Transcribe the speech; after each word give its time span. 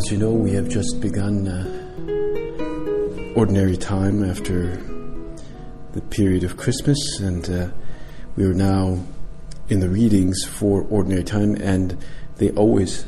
As 0.00 0.10
you 0.10 0.16
know, 0.16 0.30
we 0.30 0.52
have 0.52 0.66
just 0.66 0.98
begun 0.98 1.46
uh, 1.46 1.62
ordinary 3.36 3.76
time 3.76 4.24
after 4.24 4.82
the 5.92 6.00
period 6.00 6.42
of 6.42 6.56
Christmas, 6.56 6.98
and 7.20 7.50
uh, 7.50 7.68
we 8.34 8.46
are 8.46 8.54
now 8.54 8.98
in 9.68 9.80
the 9.80 9.90
readings 9.90 10.42
for 10.46 10.86
ordinary 10.88 11.22
time, 11.22 11.54
and 11.56 11.98
they 12.38 12.48
always 12.52 13.04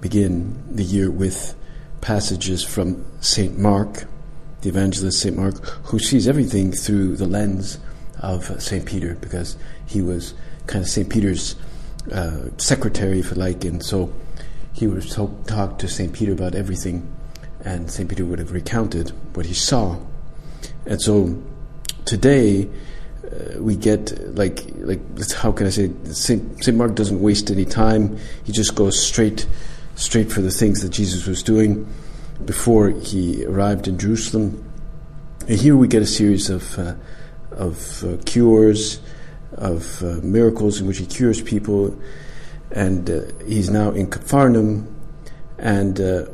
begin 0.00 0.60
the 0.68 0.82
year 0.82 1.12
with 1.12 1.54
passages 2.00 2.64
from 2.64 3.04
St. 3.20 3.56
Mark, 3.56 4.08
the 4.62 4.68
evangelist 4.68 5.20
St. 5.20 5.36
Mark, 5.36 5.64
who 5.84 6.00
sees 6.00 6.26
everything 6.26 6.72
through 6.72 7.14
the 7.14 7.26
lens 7.26 7.78
of 8.18 8.60
St. 8.60 8.84
Peter, 8.84 9.14
because 9.20 9.56
he 9.86 10.02
was 10.02 10.34
kind 10.66 10.82
of 10.82 10.90
St. 10.90 11.08
Peter's 11.08 11.54
uh, 12.10 12.48
secretary, 12.56 13.20
if 13.20 13.30
you 13.30 13.36
like, 13.36 13.64
and 13.64 13.80
so 13.80 14.12
he 14.72 14.86
would 14.86 15.02
have 15.02 15.46
talked 15.46 15.80
to 15.80 15.88
St. 15.88 16.12
Peter 16.12 16.32
about 16.32 16.54
everything, 16.54 17.10
and 17.64 17.90
St. 17.90 18.08
Peter 18.08 18.24
would 18.24 18.38
have 18.38 18.52
recounted 18.52 19.10
what 19.34 19.46
he 19.46 19.54
saw. 19.54 19.98
And 20.86 21.00
so 21.00 21.40
today, 22.04 22.68
uh, 23.24 23.60
we 23.60 23.76
get 23.76 24.34
like 24.34 24.64
like 24.76 25.00
how 25.32 25.52
can 25.52 25.66
I 25.66 25.70
say 25.70 25.90
Saint 26.04 26.64
Saint 26.64 26.76
Mark 26.76 26.94
doesn't 26.94 27.20
waste 27.20 27.50
any 27.50 27.64
time. 27.64 28.18
He 28.44 28.52
just 28.52 28.74
goes 28.74 29.00
straight 29.00 29.46
straight 29.94 30.32
for 30.32 30.40
the 30.40 30.50
things 30.50 30.82
that 30.82 30.90
Jesus 30.90 31.26
was 31.26 31.42
doing 31.42 31.86
before 32.44 32.90
he 32.90 33.44
arrived 33.44 33.88
in 33.88 33.98
Jerusalem. 33.98 34.64
And 35.48 35.58
here 35.58 35.76
we 35.76 35.88
get 35.88 36.02
a 36.02 36.06
series 36.06 36.50
of 36.50 36.78
uh, 36.78 36.94
of 37.52 38.04
uh, 38.04 38.16
cures, 38.24 39.00
of 39.52 40.02
uh, 40.02 40.18
miracles 40.22 40.80
in 40.80 40.86
which 40.86 40.98
he 40.98 41.06
cures 41.06 41.40
people, 41.40 41.96
and 42.72 43.08
uh, 43.08 43.20
he's 43.46 43.70
now 43.70 43.90
in 43.90 44.10
Capharnaum, 44.10 44.94
and 45.58 46.00
uh, 46.00 46.26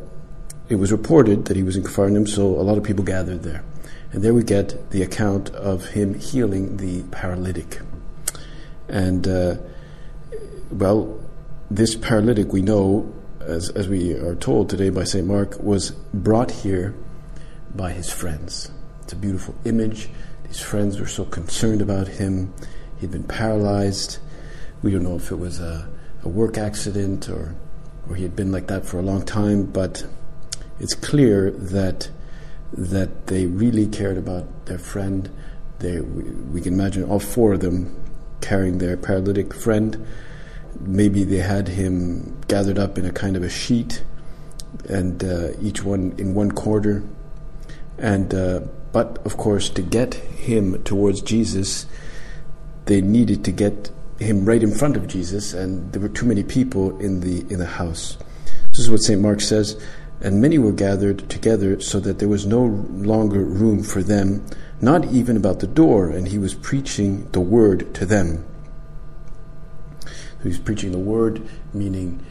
it 0.69 0.77
was 0.77 0.92
reported 0.92 1.47
that 1.47 1.56
he 1.56 1.62
was 1.62 1.77
in 1.77 1.83
Capharnaum, 1.83 2.27
so 2.27 2.47
a 2.47 2.62
lot 2.62 2.78
of 2.78 2.84
people 2.84 3.05
gathered 3.05 3.42
there. 3.42 3.64
And 4.12 4.22
there 4.22 4.33
we 4.33 4.42
get 4.42 4.91
the 4.91 5.03
account 5.03 5.50
of 5.50 5.86
him 5.89 6.14
healing 6.14 6.78
the 6.78 7.03
paralytic. 7.11 7.81
And, 8.89 9.27
uh, 9.27 9.56
well, 10.70 11.20
this 11.70 11.94
paralytic 11.94 12.53
we 12.53 12.62
know, 12.62 13.12
as, 13.41 13.69
as 13.70 13.89
we 13.89 14.14
are 14.14 14.34
told 14.34 14.70
today 14.70 14.89
by 14.91 15.05
St. 15.05 15.27
Mark, 15.27 15.61
was 15.61 15.91
brought 15.91 16.50
here 16.50 16.94
by 17.75 17.92
his 17.92 18.11
friends. 18.11 18.70
It's 19.03 19.12
a 19.12 19.16
beautiful 19.16 19.55
image. 19.64 20.09
These 20.47 20.60
friends 20.60 21.00
were 21.00 21.06
so 21.06 21.25
concerned 21.25 21.82
about 21.82 22.09
him. 22.09 22.54
He'd 23.00 23.10
been 23.10 23.25
paralyzed. 23.25 24.19
We 24.82 24.91
don't 24.91 25.03
know 25.03 25.16
if 25.16 25.31
it 25.31 25.38
was 25.38 25.60
a, 25.60 25.88
a 26.25 26.29
work 26.29 26.59
accident 26.59 27.29
or, 27.29 27.55
or 28.09 28.17
he 28.17 28.23
had 28.23 28.34
been 28.34 28.53
like 28.53 28.67
that 28.69 28.84
for 28.84 28.99
a 28.99 29.03
long 29.03 29.25
time, 29.25 29.65
but 29.65 30.06
it's 30.81 30.95
clear 30.95 31.51
that 31.51 32.11
that 32.73 33.29
they 33.29 33.47
really 33.47 33.87
cared 33.87 34.19
about 34.19 34.67
their 34.67 34.78
friend. 34.78 35.31
They, 35.78 36.01
we, 36.01 36.23
we, 36.25 36.61
can 36.61 36.75
imagine 36.75 37.05
all 37.05 37.21
four 37.21 37.55
of 37.55 37.61
them 37.61 37.97
carrying 38.43 38.78
their 38.78 38.97
paralytic 38.97 39.55
friend. 39.55 40.07
Maybe 40.81 41.25
they 41.25 41.39
had 41.39 41.69
him 41.69 42.39
gathered 42.47 42.78
up 42.78 42.99
in 42.99 43.07
a 43.07 43.12
kind 43.12 43.37
of 43.37 43.43
a 43.43 43.49
sheet, 43.49 44.03
and 44.89 45.25
uh, 45.25 45.51
each 45.61 45.83
one 45.83 46.15
in 46.19 46.34
one 46.34 46.53
corner. 46.53 47.03
And 47.97 48.34
uh, 48.34 48.61
but 48.93 49.19
of 49.25 49.37
course, 49.37 49.71
to 49.71 49.83
get 49.83 50.15
him 50.15 50.83
towards 50.84 51.21
Jesus, 51.23 51.87
they 52.84 53.01
needed 53.01 53.45
to 53.45 53.53
get 53.53 53.91
him 54.19 54.45
right 54.45 54.62
in 54.62 54.73
front 54.73 54.97
of 54.97 55.06
Jesus, 55.06 55.55
and 55.55 55.93
there 55.93 56.03
were 56.03 56.09
too 56.09 56.27
many 56.27 56.43
people 56.43 56.99
in 56.99 57.21
the 57.21 57.41
in 57.53 57.59
the 57.59 57.67
house. 57.67 58.19
This 58.71 58.81
is 58.81 58.91
what 58.91 59.03
Saint 59.03 59.21
Mark 59.21 59.41
says 59.41 59.81
and 60.21 60.41
many 60.41 60.59
were 60.59 60.73
gathered 60.73 61.29
together 61.29 61.81
so 61.81 62.01
that 62.01 62.19
there 62.19 62.28
was 62.28 62.47
no 62.47 62.65
longer 62.65 63.41
room 63.41 63.83
for 63.83 64.03
them, 64.03 64.45
not 64.81 65.05
even 65.07 65.37
about 65.37 65.61
the 65.61 65.67
door, 65.67 66.11
and 66.11 66.28
he 66.28 66.39
was 66.39 66.55
preaching 66.55 67.28
the 67.31 67.41
word 67.41 67.95
to 67.95 68.05
them. 68.05 68.45
So 70.05 70.43
he 70.43 70.49
was 70.49 70.59
preaching 70.59 70.93
the 70.93 70.99
word, 70.99 71.47
meaning 71.73 72.25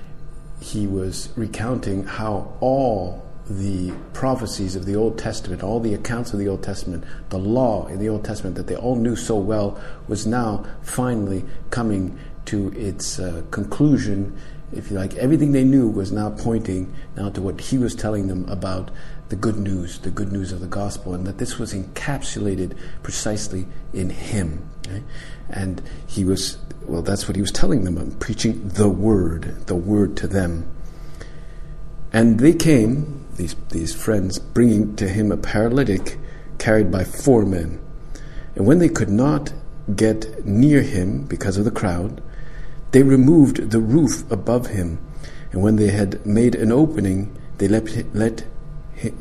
he 0.59 0.85
was 0.85 1.29
recounting 1.35 2.03
how 2.03 2.57
all 2.59 3.25
the 3.49 3.93
prophecies 4.13 4.75
of 4.75 4.85
the 4.85 4.95
Old 4.95 5.17
Testament, 5.17 5.63
all 5.63 5.79
the 5.79 5.93
accounts 5.93 6.33
of 6.33 6.39
the 6.39 6.47
Old 6.47 6.63
Testament, 6.63 7.03
the 7.29 7.39
law 7.39 7.87
in 7.87 7.99
the 7.99 8.09
Old 8.09 8.25
Testament 8.25 8.55
that 8.55 8.67
they 8.67 8.75
all 8.75 8.95
knew 8.95 9.15
so 9.15 9.35
well, 9.37 9.79
was 10.07 10.27
now 10.27 10.65
finally 10.81 11.45
coming 11.69 12.17
to 12.45 12.71
its 12.77 13.19
uh, 13.19 13.43
conclusion 13.51 14.37
if 14.73 14.91
you 14.91 14.97
like, 14.97 15.15
everything 15.15 15.53
they 15.53 15.63
knew 15.63 15.87
was 15.87 16.11
now 16.11 16.29
pointing 16.29 16.93
now 17.15 17.29
to 17.29 17.41
what 17.41 17.59
he 17.61 17.77
was 17.77 17.95
telling 17.95 18.27
them 18.27 18.47
about 18.49 18.91
the 19.29 19.35
good 19.35 19.57
news, 19.57 19.99
the 19.99 20.11
good 20.11 20.31
news 20.31 20.51
of 20.51 20.59
the 20.59 20.67
gospel, 20.67 21.13
and 21.13 21.25
that 21.25 21.37
this 21.37 21.57
was 21.57 21.73
encapsulated 21.73 22.77
precisely 23.01 23.65
in 23.93 24.09
him. 24.09 24.69
Okay? 24.85 25.03
And 25.49 25.81
he 26.05 26.25
was, 26.25 26.57
well, 26.85 27.01
that's 27.01 27.27
what 27.27 27.35
he 27.35 27.41
was 27.41 27.51
telling 27.51 27.85
them, 27.85 28.11
preaching 28.19 28.67
the 28.67 28.89
word, 28.89 29.67
the 29.67 29.75
word 29.75 30.17
to 30.17 30.27
them. 30.27 30.69
And 32.11 32.39
they 32.39 32.53
came, 32.53 33.16
these, 33.37 33.55
these 33.69 33.95
friends, 33.95 34.39
bringing 34.39 34.95
to 34.97 35.07
him 35.07 35.31
a 35.31 35.37
paralytic 35.37 36.17
carried 36.57 36.91
by 36.91 37.03
four 37.03 37.45
men. 37.45 37.79
And 38.55 38.65
when 38.65 38.79
they 38.79 38.89
could 38.89 39.09
not 39.09 39.53
get 39.95 40.45
near 40.45 40.81
him 40.81 41.25
because 41.25 41.57
of 41.57 41.65
the 41.65 41.71
crowd, 41.71 42.21
they 42.91 43.03
removed 43.03 43.71
the 43.71 43.79
roof 43.79 44.29
above 44.31 44.67
him, 44.67 44.99
and 45.51 45.61
when 45.61 45.75
they 45.75 45.89
had 45.89 46.25
made 46.25 46.55
an 46.55 46.71
opening, 46.71 47.35
they 47.57 47.67
let, 47.67 48.15
let, 48.15 48.45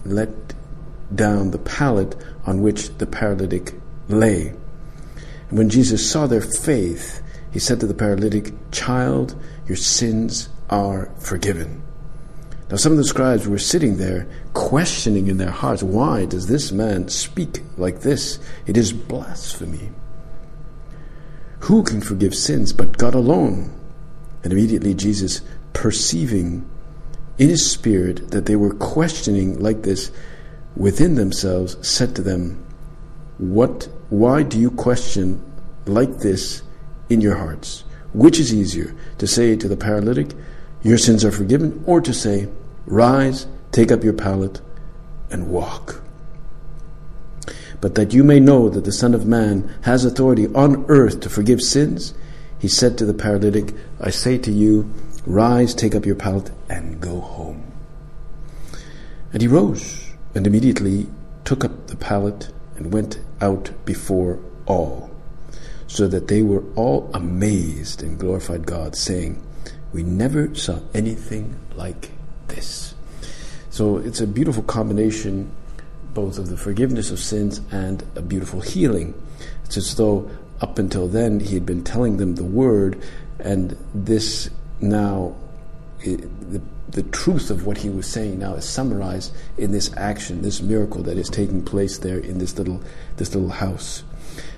let 0.05 0.55
down 1.15 1.51
the 1.51 1.59
pallet 1.59 2.17
on 2.47 2.63
which 2.63 2.97
the 2.99 3.07
paralytic 3.07 3.75
lay. 4.09 4.55
And 5.49 5.59
when 5.59 5.69
Jesus 5.69 6.11
saw 6.11 6.27
their 6.27 6.41
faith, 6.41 7.23
he 7.53 7.59
said 7.59 7.81
to 7.81 7.87
the 7.87 7.95
paralytic, 7.95 8.53
Child, 8.73 9.41
your 9.67 9.77
sins 9.77 10.49
are 10.69 11.11
forgiven. 11.19 11.83
Now, 12.69 12.77
some 12.77 12.93
of 12.93 12.99
the 12.99 13.05
scribes 13.05 13.47
were 13.47 13.59
sitting 13.59 13.97
there, 13.97 14.27
questioning 14.53 15.29
in 15.29 15.37
their 15.37 15.51
hearts, 15.51 15.83
Why 15.83 16.25
does 16.25 16.49
this 16.49 16.73
man 16.73 17.09
speak 17.09 17.63
like 17.77 18.01
this? 18.01 18.41
It 18.67 18.77
is 18.77 18.93
blasphemy. 18.93 19.91
Who 21.61 21.83
can 21.83 22.01
forgive 22.01 22.35
sins 22.35 22.73
but 22.73 22.99
God 22.99 23.15
alone? 23.15 23.73
And 24.43 24.53
immediately 24.53 24.95
Jesus, 24.95 25.43
perceiving 25.73 26.69
in 27.39 27.49
his 27.49 27.71
spirit 27.71 28.31
that 28.31 28.47
they 28.47 28.57
were 28.57 28.75
questioning 28.75 29.59
like 29.61 29.83
this 29.83 30.11
within 30.77 31.15
themselves, 31.15 31.77
said 31.87 32.17
to 32.17 32.23
them, 32.23 32.65
What 33.39 33.89
why 34.09 34.45
do 34.45 34.59
you 34.59 34.71
question 34.71 35.43
like 35.87 36.19
this 36.19 36.63
in 37.09 37.21
your 37.21 37.37
hearts? 37.37 37.83
Which 38.13 38.39
is 38.39 38.55
easier, 38.55 38.95
to 39.19 39.27
say 39.27 39.57
to 39.57 39.69
the 39.69 39.77
paralytic, 39.77 40.29
Your 40.83 40.99
sins 40.99 41.25
are 41.25 41.33
forgiven, 41.33 41.83
or 41.87 42.01
to 42.01 42.15
say, 42.15 42.49
Rise, 42.87 43.47
take 43.73 43.91
up 43.91 44.05
your 44.05 44.13
pallet, 44.13 44.61
and 45.31 45.49
walk? 45.49 46.03
But 47.81 47.97
that 47.97 48.15
you 48.15 48.23
may 48.25 48.41
know 48.41 48.69
that 48.69 48.85
the 48.85 48.93
Son 48.93 49.13
of 49.13 49.27
Man 49.27 49.75
has 49.83 50.05
authority 50.05 50.47
on 50.55 50.87
earth 50.89 51.21
to 51.21 51.29
forgive 51.29 51.61
sins, 51.61 52.15
he 52.59 52.69
said 52.69 52.97
to 52.99 53.05
the 53.05 53.13
paralytic, 53.15 53.75
I 54.01 54.11
say 54.11 54.39
to 54.39 54.53
you, 54.53 54.91
rise, 55.27 55.75
take 55.75 55.95
up 55.95 56.07
your 56.07 56.15
pallet, 56.15 56.51
and 56.71 57.01
go 57.01 57.21
home. 57.21 57.71
And 59.33 59.43
he 59.43 59.49
rose, 59.49 60.13
and 60.35 60.47
immediately 60.47 61.09
took 61.45 61.65
up 61.65 61.89
the 61.89 61.97
pallet 61.97 62.51
and 62.77 62.93
went 62.93 63.21
out 63.41 63.73
before 63.85 64.39
all, 64.67 65.11
so 65.87 66.07
that 66.09 66.29
they 66.29 66.43
were 66.43 66.65
all 66.77 67.11
amazed 67.13 68.03
and 68.03 68.19
glorified 68.19 68.65
God, 68.65 68.97
saying, 68.97 69.43
We 69.93 70.03
never 70.03 70.55
saw 70.55 70.81
anything 70.95 71.59
like 71.75 72.11
this. 72.49 72.95
So 73.71 73.99
it's 73.99 74.21
a 74.21 74.27
beautiful 74.27 74.63
combination 74.63 75.51
both 76.17 76.39
of 76.39 76.49
the 76.49 76.57
forgiveness 76.57 77.11
of 77.11 77.19
sins 77.19 77.61
and 77.71 78.03
a 78.17 78.23
beautiful 78.23 78.63
healing. 78.63 79.15
It's 79.67 79.77
as 79.77 79.95
though 79.97 80.31
up 80.63 80.79
until 80.79 81.07
then 81.07 81.41
he 81.41 81.53
had 81.55 81.67
been 81.67 81.85
telling 81.85 82.17
them 82.17 82.37
the 82.37 82.45
word, 82.45 82.99
and 83.39 83.77
this 83.95 84.49
now, 84.81 85.37
the, 86.01 86.63
the 86.89 87.03
truth 87.03 87.51
of 87.51 87.67
what 87.67 87.77
he 87.77 87.91
was 87.91 88.07
saying 88.07 88.39
now 88.39 88.55
is 88.55 88.65
summarized 88.65 89.37
in 89.59 89.73
this 89.73 89.93
action, 89.95 90.41
this 90.41 90.63
miracle 90.63 91.03
that 91.03 91.19
is 91.19 91.29
taking 91.29 91.63
place 91.63 91.99
there 91.99 92.19
in 92.19 92.39
this 92.39 92.57
little, 92.57 92.83
this 93.19 93.35
little 93.35 93.51
house. 93.51 94.03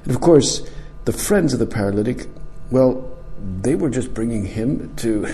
And 0.05 0.14
of 0.14 0.20
course, 0.20 0.62
the 1.06 1.12
friends 1.12 1.52
of 1.52 1.58
the 1.58 1.67
paralytic, 1.67 2.29
well, 2.70 3.19
they 3.62 3.75
were 3.75 3.91
just 3.91 4.14
bringing 4.14 4.46
him 4.46 4.94
to, 4.96 5.26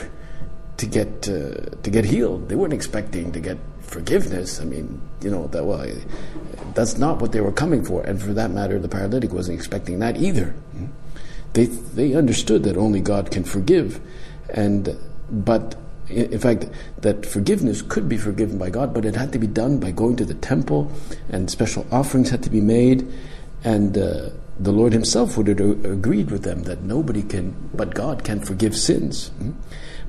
to 0.76 0.86
get, 0.86 1.28
uh, 1.28 1.70
to 1.82 1.90
get 1.90 2.04
healed. 2.04 2.48
They 2.48 2.56
weren't 2.56 2.72
expecting 2.72 3.32
to 3.32 3.40
get 3.40 3.58
forgiveness. 3.80 4.60
I 4.60 4.64
mean, 4.64 5.00
you 5.22 5.30
know, 5.30 5.46
that, 5.48 5.64
well, 5.64 5.86
that's 6.74 6.98
not 6.98 7.20
what 7.20 7.32
they 7.32 7.40
were 7.40 7.52
coming 7.52 7.84
for. 7.84 8.02
And 8.02 8.20
for 8.20 8.32
that 8.32 8.50
matter, 8.50 8.78
the 8.78 8.88
paralytic 8.88 9.32
wasn't 9.32 9.58
expecting 9.58 9.98
that 10.00 10.16
either. 10.16 10.54
They, 11.52 11.66
they 11.66 12.14
understood 12.14 12.64
that 12.64 12.76
only 12.76 13.00
God 13.00 13.30
can 13.30 13.44
forgive. 13.44 14.00
And, 14.48 14.96
but 15.30 15.76
in 16.08 16.38
fact, 16.38 16.66
that 16.98 17.24
forgiveness 17.24 17.82
could 17.82 18.08
be 18.08 18.16
forgiven 18.16 18.58
by 18.58 18.70
God, 18.70 18.92
but 18.92 19.04
it 19.04 19.16
had 19.16 19.32
to 19.32 19.38
be 19.38 19.46
done 19.46 19.78
by 19.78 19.90
going 19.90 20.16
to 20.16 20.24
the 20.24 20.34
temple, 20.34 20.92
and 21.30 21.50
special 21.50 21.86
offerings 21.90 22.30
had 22.30 22.42
to 22.42 22.50
be 22.50 22.60
made, 22.60 23.06
and 23.62 23.96
uh, 23.96 24.30
the 24.58 24.72
Lord 24.72 24.92
Himself 24.92 25.36
would 25.36 25.48
have 25.48 25.60
agreed 25.84 26.30
with 26.30 26.42
them 26.42 26.64
that 26.64 26.82
nobody 26.82 27.22
can, 27.22 27.70
but 27.72 27.94
God 27.94 28.22
can 28.24 28.40
forgive 28.40 28.76
sins. 28.76 29.28
Hmm? 29.28 29.52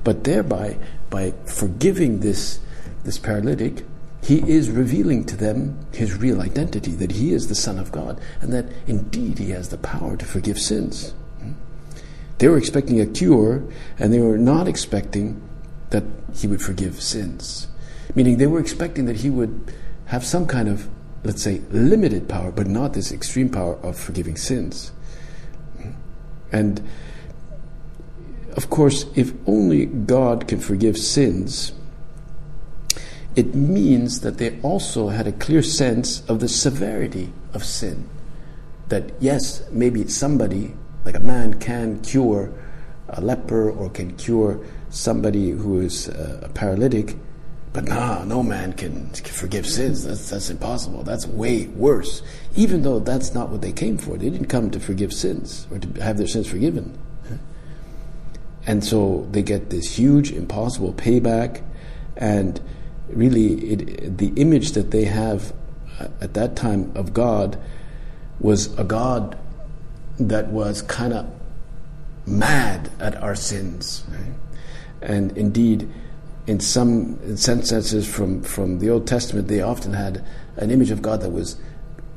But 0.04 0.24
thereby, 0.24 0.78
by 1.10 1.32
forgiving 1.46 2.20
this 2.20 2.60
this 3.04 3.18
paralytic, 3.18 3.84
he 4.22 4.38
is 4.50 4.68
revealing 4.70 5.24
to 5.26 5.36
them 5.36 5.78
his 5.92 6.16
real 6.16 6.42
identity, 6.42 6.90
that 6.92 7.12
he 7.12 7.32
is 7.32 7.46
the 7.46 7.54
Son 7.54 7.78
of 7.78 7.92
God, 7.92 8.20
and 8.40 8.52
that 8.52 8.66
indeed 8.86 9.38
he 9.38 9.50
has 9.50 9.68
the 9.68 9.78
power 9.78 10.16
to 10.16 10.24
forgive 10.24 10.58
sins. 10.58 11.14
They 12.38 12.48
were 12.48 12.58
expecting 12.58 13.00
a 13.00 13.06
cure, 13.06 13.62
and 13.98 14.12
they 14.12 14.18
were 14.18 14.36
not 14.36 14.66
expecting 14.66 15.40
that 15.90 16.02
he 16.34 16.48
would 16.48 16.60
forgive 16.60 17.00
sins. 17.00 17.68
Meaning 18.14 18.38
they 18.38 18.48
were 18.48 18.60
expecting 18.60 19.06
that 19.06 19.16
he 19.16 19.30
would 19.30 19.72
have 20.06 20.24
some 20.24 20.46
kind 20.46 20.68
of, 20.68 20.88
let's 21.22 21.42
say, 21.42 21.60
limited 21.70 22.28
power, 22.28 22.50
but 22.50 22.66
not 22.66 22.92
this 22.92 23.12
extreme 23.12 23.48
power 23.48 23.76
of 23.76 23.98
forgiving 23.98 24.36
sins. 24.36 24.90
And 26.52 26.82
of 28.56 28.70
course, 28.70 29.04
if 29.14 29.34
only 29.46 29.84
God 29.84 30.48
can 30.48 30.60
forgive 30.60 30.96
sins, 30.96 31.72
it 33.36 33.54
means 33.54 34.20
that 34.20 34.38
they 34.38 34.58
also 34.62 35.08
had 35.08 35.26
a 35.26 35.32
clear 35.32 35.62
sense 35.62 36.24
of 36.26 36.40
the 36.40 36.48
severity 36.48 37.32
of 37.52 37.64
sin. 37.64 38.08
That 38.88 39.12
yes, 39.20 39.62
maybe 39.70 40.08
somebody, 40.08 40.74
like 41.04 41.16
a 41.16 41.20
man, 41.20 41.60
can 41.60 42.00
cure 42.00 42.50
a 43.10 43.20
leper 43.20 43.70
or 43.70 43.90
can 43.90 44.16
cure 44.16 44.58
somebody 44.88 45.50
who 45.50 45.80
is 45.80 46.08
uh, 46.08 46.40
a 46.44 46.48
paralytic, 46.48 47.14
but 47.74 47.84
nah, 47.84 48.24
no 48.24 48.42
man 48.42 48.72
can, 48.72 49.10
can 49.10 49.34
forgive 49.34 49.66
sins. 49.66 50.04
That's, 50.06 50.30
that's 50.30 50.48
impossible. 50.48 51.02
That's 51.02 51.26
way 51.26 51.66
worse. 51.66 52.22
Even 52.56 52.82
though 52.82 53.00
that's 53.00 53.34
not 53.34 53.50
what 53.50 53.60
they 53.60 53.72
came 53.72 53.98
for. 53.98 54.16
They 54.16 54.30
didn't 54.30 54.46
come 54.46 54.70
to 54.70 54.80
forgive 54.80 55.12
sins 55.12 55.66
or 55.70 55.78
to 55.78 56.02
have 56.02 56.16
their 56.16 56.26
sins 56.26 56.48
forgiven. 56.48 56.98
And 58.66 58.84
so 58.84 59.26
they 59.30 59.42
get 59.42 59.70
this 59.70 59.96
huge, 59.96 60.32
impossible 60.32 60.92
payback, 60.94 61.62
and 62.16 62.60
really 63.08 63.72
it, 63.72 64.18
the 64.18 64.32
image 64.36 64.72
that 64.72 64.90
they 64.90 65.04
have 65.04 65.52
uh, 66.00 66.08
at 66.20 66.34
that 66.34 66.56
time 66.56 66.92
of 66.94 67.14
God 67.14 67.58
was 68.40 68.76
a 68.78 68.84
God 68.84 69.38
that 70.18 70.48
was 70.48 70.82
kind 70.82 71.12
of 71.12 71.30
mad 72.26 72.90
at 72.98 73.14
our 73.22 73.36
sins. 73.36 74.04
Right? 74.10 74.34
And 75.00 75.36
indeed, 75.38 75.88
in 76.46 76.60
some 76.60 77.36
senses 77.36 78.12
from, 78.12 78.42
from 78.42 78.78
the 78.78 78.90
Old 78.90 79.06
Testament, 79.06 79.48
they 79.48 79.62
often 79.62 79.92
had 79.92 80.24
an 80.56 80.70
image 80.70 80.90
of 80.90 81.02
God 81.02 81.20
that 81.20 81.30
was 81.30 81.56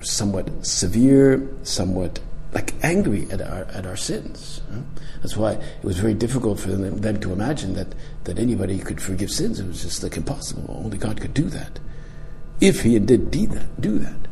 somewhat 0.01 0.65
severe, 0.65 1.47
somewhat 1.63 2.19
like 2.53 2.73
angry 2.81 3.29
at 3.29 3.41
our 3.41 3.63
at 3.65 3.85
our 3.85 3.97
sins. 3.97 4.61
That's 5.21 5.35
why 5.35 5.53
it 5.53 5.83
was 5.83 5.99
very 5.99 6.13
difficult 6.13 6.59
for 6.59 6.69
them, 6.69 7.01
them, 7.01 7.19
to 7.19 7.33
imagine 7.33 7.73
that, 7.73 7.87
that 8.23 8.39
anybody 8.39 8.79
could 8.79 9.01
forgive 9.01 9.31
sins. 9.31 9.59
It 9.59 9.67
was 9.67 9.81
just 9.81 10.01
like 10.03 10.15
impossible. 10.15 10.81
Only 10.83 10.97
God 10.97 11.19
could 11.19 11.33
do 11.33 11.49
that. 11.49 11.79
If 12.61 12.83
He 12.83 12.97
did 12.99 13.31
do 13.31 13.47
that, 13.47 13.81
do 13.81 13.99
that. 13.99 14.27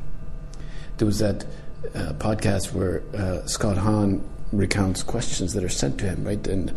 There 0.98 1.06
was 1.06 1.20
that 1.20 1.46
uh, 1.94 2.14
podcast 2.14 2.74
where 2.74 3.04
uh, 3.16 3.46
Scott 3.46 3.78
Hahn 3.78 4.24
recounts 4.52 5.04
questions 5.04 5.54
that 5.54 5.64
are 5.64 5.70
sent 5.70 6.00
to 6.00 6.06
him, 6.06 6.24
right? 6.24 6.46
And 6.48 6.74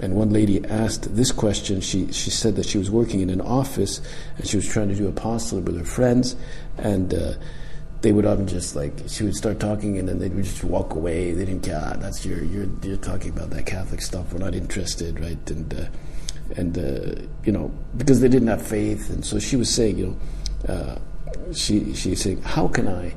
and 0.00 0.14
one 0.14 0.30
lady 0.30 0.64
asked 0.66 1.16
this 1.16 1.32
question. 1.32 1.80
She 1.80 2.12
she 2.12 2.30
said 2.30 2.56
that 2.56 2.66
she 2.66 2.78
was 2.78 2.90
working 2.90 3.20
in 3.20 3.30
an 3.30 3.40
office 3.40 4.00
and 4.36 4.46
she 4.46 4.56
was 4.56 4.68
trying 4.68 4.88
to 4.88 4.94
do 4.94 5.08
apostle 5.08 5.60
with 5.60 5.78
her 5.78 5.84
friends, 5.84 6.36
and 6.76 7.14
uh, 7.14 7.32
they 8.06 8.12
would 8.12 8.24
often 8.24 8.46
just 8.46 8.76
like 8.76 8.92
she 9.08 9.24
would 9.24 9.34
start 9.34 9.58
talking 9.58 9.98
and 9.98 10.08
then 10.08 10.20
they 10.20 10.28
would 10.28 10.44
just 10.44 10.62
walk 10.62 10.94
away. 10.94 11.32
They 11.32 11.44
didn't 11.44 11.64
care. 11.64 11.82
Ah, 11.84 11.96
that's 11.96 12.24
your 12.24 12.40
you're 12.44 12.68
you're 12.84 12.96
talking 12.96 13.30
about 13.30 13.50
that 13.50 13.66
Catholic 13.66 14.00
stuff. 14.00 14.32
We're 14.32 14.38
not 14.38 14.54
interested, 14.54 15.18
right? 15.18 15.50
And 15.50 15.74
uh, 15.74 15.86
and 16.56 16.78
uh, 16.78 17.20
you 17.42 17.50
know 17.50 17.72
because 17.96 18.20
they 18.20 18.28
didn't 18.28 18.46
have 18.46 18.64
faith, 18.64 19.10
and 19.10 19.24
so 19.24 19.40
she 19.40 19.56
was 19.56 19.68
saying, 19.68 19.98
you 19.98 20.06
know, 20.06 20.72
uh, 20.72 20.98
she 21.52 21.94
she's 21.94 22.22
saying, 22.22 22.42
how 22.42 22.68
can 22.68 22.86
I 22.86 23.12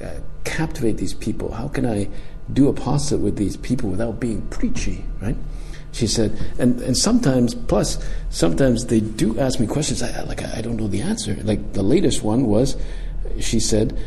uh, 0.00 0.20
captivate 0.44 0.98
these 0.98 1.14
people? 1.14 1.50
How 1.50 1.66
can 1.66 1.84
I 1.84 2.08
do 2.52 2.68
apostolate 2.68 3.24
with 3.24 3.36
these 3.38 3.56
people 3.56 3.90
without 3.90 4.20
being 4.20 4.42
preachy, 4.50 5.04
right? 5.20 5.36
She 5.90 6.06
said, 6.06 6.38
and, 6.60 6.80
and 6.82 6.96
sometimes, 6.96 7.56
plus, 7.56 7.98
sometimes 8.30 8.86
they 8.86 9.00
do 9.00 9.36
ask 9.40 9.58
me 9.58 9.66
questions. 9.66 10.00
I, 10.00 10.22
like, 10.22 10.44
I 10.44 10.60
don't 10.60 10.76
know 10.76 10.86
the 10.86 11.00
answer. 11.00 11.34
Like, 11.42 11.72
the 11.72 11.82
latest 11.82 12.22
one 12.22 12.44
was, 12.46 12.76
she 13.40 13.58
said, 13.58 13.98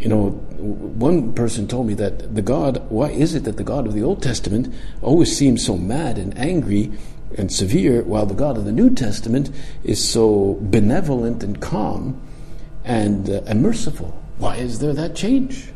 you 0.00 0.08
know, 0.08 0.30
one 0.30 1.34
person 1.34 1.68
told 1.68 1.86
me 1.86 1.94
that 1.94 2.34
the 2.34 2.42
God, 2.42 2.82
why 2.90 3.10
is 3.10 3.34
it 3.34 3.44
that 3.44 3.58
the 3.58 3.64
God 3.64 3.86
of 3.86 3.92
the 3.92 4.02
Old 4.02 4.22
Testament 4.22 4.74
always 5.02 5.36
seems 5.36 5.64
so 5.64 5.76
mad 5.76 6.16
and 6.16 6.36
angry 6.38 6.90
and 7.36 7.52
severe, 7.52 8.02
while 8.02 8.26
the 8.26 8.34
God 8.34 8.56
of 8.56 8.64
the 8.64 8.72
New 8.72 8.94
Testament 8.94 9.50
is 9.84 10.06
so 10.06 10.58
benevolent 10.62 11.44
and 11.44 11.60
calm 11.60 12.20
and, 12.84 13.28
uh, 13.28 13.42
and 13.46 13.62
merciful? 13.62 14.18
Why 14.38 14.56
is 14.56 14.78
there 14.78 14.94
that 14.94 15.14
change? 15.14 15.68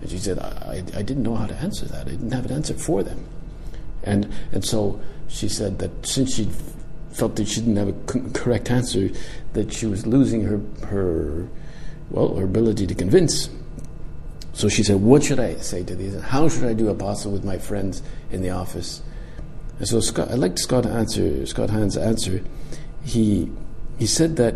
And 0.00 0.08
she 0.08 0.18
said, 0.18 0.38
I, 0.38 0.84
I 0.94 1.02
didn't 1.02 1.24
know 1.24 1.34
how 1.34 1.46
to 1.46 1.56
answer 1.56 1.86
that. 1.86 2.06
I 2.06 2.10
didn't 2.10 2.30
have 2.30 2.46
an 2.46 2.52
answer 2.52 2.74
for 2.74 3.02
them. 3.02 3.26
And, 4.04 4.32
and 4.52 4.64
so 4.64 5.00
she 5.26 5.48
said 5.48 5.80
that 5.80 6.06
since 6.06 6.36
she 6.36 6.48
felt 7.10 7.34
that 7.36 7.48
she 7.48 7.60
didn't 7.60 7.76
have 7.76 7.88
a 7.88 8.30
correct 8.30 8.70
answer, 8.70 9.10
that 9.54 9.72
she 9.72 9.86
was 9.86 10.06
losing 10.06 10.44
her, 10.44 10.60
her, 10.86 11.48
well, 12.10 12.34
her 12.36 12.44
ability 12.44 12.86
to 12.86 12.94
convince. 12.94 13.50
So 14.52 14.68
she 14.68 14.82
said, 14.82 14.96
What 14.96 15.22
should 15.22 15.40
I 15.40 15.56
say 15.56 15.84
to 15.84 15.94
these? 15.94 16.20
How 16.20 16.48
should 16.48 16.64
I 16.64 16.72
do 16.72 16.88
apostle 16.88 17.32
with 17.32 17.44
my 17.44 17.58
friends 17.58 18.02
in 18.30 18.42
the 18.42 18.50
office? 18.50 19.02
And 19.78 19.86
so 19.86 20.00
Scott, 20.00 20.30
I 20.30 20.34
liked 20.34 20.58
Scott 20.58 20.86
answer, 20.86 21.46
Scott 21.46 21.70
Hahn's 21.70 21.96
answer. 21.96 22.42
He, 23.04 23.50
he 23.98 24.06
said 24.06 24.36
that, 24.36 24.54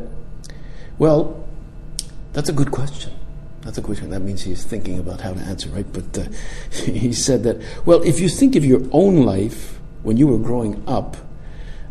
well, 0.99 1.47
that's 2.32 2.49
a 2.49 2.52
good 2.52 2.73
question. 2.73 3.12
That's 3.61 3.78
a 3.78 3.82
question. 3.82 4.11
That 4.11 4.21
means 4.21 4.42
he's 4.42 4.64
thinking 4.64 4.99
about 4.99 5.21
how 5.21 5.32
to 5.32 5.40
answer, 5.40 5.68
right? 5.71 5.87
But 5.92 6.18
uh, 6.18 6.25
he 6.85 7.12
said 7.12 7.44
that, 7.44 7.62
well, 7.87 8.02
if 8.02 8.18
you 8.18 8.28
think 8.28 8.56
of 8.56 8.64
your 8.64 8.82
own 8.90 9.23
life 9.23 9.78
when 10.02 10.16
you 10.16 10.26
were 10.26 10.38
growing 10.38 10.82
up, 10.88 11.16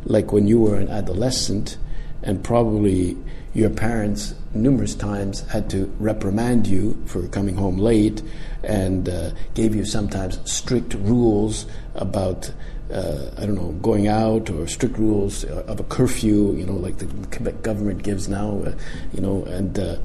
like 0.03 0.33
when 0.33 0.47
you 0.47 0.59
were 0.59 0.75
an 0.75 0.89
adolescent, 0.89 1.77
and 2.23 2.43
probably 2.43 3.17
your 3.53 3.69
parents 3.69 4.33
numerous 4.53 4.95
times 4.95 5.41
had 5.49 5.69
to 5.69 5.85
reprimand 5.99 6.67
you 6.67 7.01
for 7.05 7.27
coming 7.27 7.55
home 7.55 7.77
late 7.77 8.21
and 8.63 9.09
uh, 9.09 9.31
gave 9.53 9.75
you 9.75 9.85
sometimes 9.85 10.39
strict 10.49 10.93
rules 10.95 11.65
about 11.95 12.51
uh, 12.91 13.31
I 13.37 13.45
don't 13.45 13.55
know 13.55 13.71
going 13.81 14.07
out 14.07 14.49
or 14.49 14.67
strict 14.67 14.97
rules 14.97 15.43
of 15.45 15.79
a 15.79 15.83
curfew 15.83 16.53
you 16.55 16.65
know 16.65 16.75
like 16.75 16.97
the 16.97 17.07
Quebec 17.35 17.61
government 17.61 18.03
gives 18.03 18.27
now 18.27 18.63
uh, 18.65 18.73
you 19.13 19.21
know 19.21 19.43
and 19.45 19.77
uh, 19.79 19.95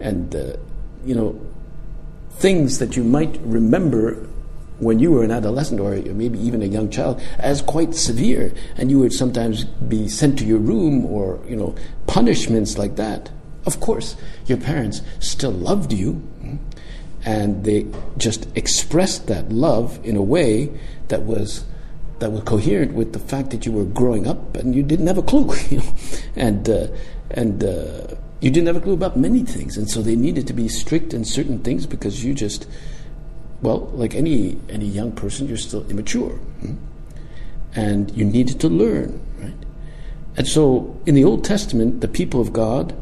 and 0.00 0.34
uh, 0.34 0.56
you 1.06 1.14
know, 1.14 1.40
things 2.32 2.78
that 2.80 2.96
you 2.96 3.04
might 3.04 3.40
remember 3.42 4.28
when 4.78 4.98
you 4.98 5.12
were 5.12 5.24
an 5.24 5.30
adolescent 5.30 5.80
or 5.80 5.96
maybe 6.12 6.38
even 6.38 6.62
a 6.62 6.66
young 6.66 6.90
child 6.90 7.20
as 7.38 7.62
quite 7.62 7.94
severe 7.94 8.52
and 8.76 8.90
you 8.90 8.98
would 8.98 9.12
sometimes 9.12 9.64
be 9.64 10.08
sent 10.08 10.38
to 10.38 10.44
your 10.44 10.58
room 10.58 11.04
or 11.06 11.40
you 11.48 11.56
know 11.56 11.74
punishments 12.06 12.78
like 12.78 12.96
that. 12.96 13.30
Of 13.64 13.80
course 13.80 14.16
your 14.46 14.58
parents 14.58 15.02
still 15.18 15.52
loved 15.52 15.92
you 15.92 16.22
and 17.24 17.64
they 17.64 17.86
just 18.16 18.46
expressed 18.56 19.26
that 19.26 19.50
love 19.50 19.98
in 20.04 20.16
a 20.16 20.22
way 20.22 20.70
that 21.08 21.22
was 21.22 21.64
that 22.18 22.32
was 22.32 22.42
coherent 22.44 22.94
with 22.94 23.12
the 23.12 23.18
fact 23.18 23.50
that 23.50 23.66
you 23.66 23.72
were 23.72 23.84
growing 23.84 24.26
up 24.26 24.56
and 24.56 24.74
you 24.74 24.82
didn't 24.82 25.06
have 25.06 25.18
a 25.18 25.22
clue 25.22 25.52
you 25.70 25.78
know 25.78 25.94
and 26.36 26.68
uh, 26.68 26.86
and 27.30 27.64
uh, 27.64 28.06
you 28.40 28.50
didn't 28.50 28.66
have 28.66 28.76
a 28.76 28.80
clue 28.80 28.92
about 28.92 29.16
many 29.16 29.42
things, 29.42 29.76
and 29.76 29.88
so 29.90 30.02
they 30.02 30.14
needed 30.14 30.46
to 30.46 30.52
be 30.52 30.68
strict 30.68 31.14
in 31.14 31.24
certain 31.24 31.58
things 31.60 31.86
because 31.86 32.22
you 32.22 32.34
just, 32.34 32.66
well, 33.62 33.90
like 33.94 34.14
any 34.14 34.58
any 34.68 34.86
young 34.86 35.12
person, 35.12 35.48
you're 35.48 35.56
still 35.56 35.88
immature. 35.90 36.32
Hmm? 36.60 36.74
and 37.76 38.10
you 38.16 38.24
needed 38.24 38.58
to 38.60 38.68
learn, 38.68 39.20
right? 39.38 39.52
And 40.36 40.48
so 40.48 40.98
in 41.06 41.14
the 41.14 41.24
Old 41.24 41.44
Testament, 41.44 42.00
the 42.00 42.08
people 42.08 42.40
of 42.40 42.52
God 42.52 42.96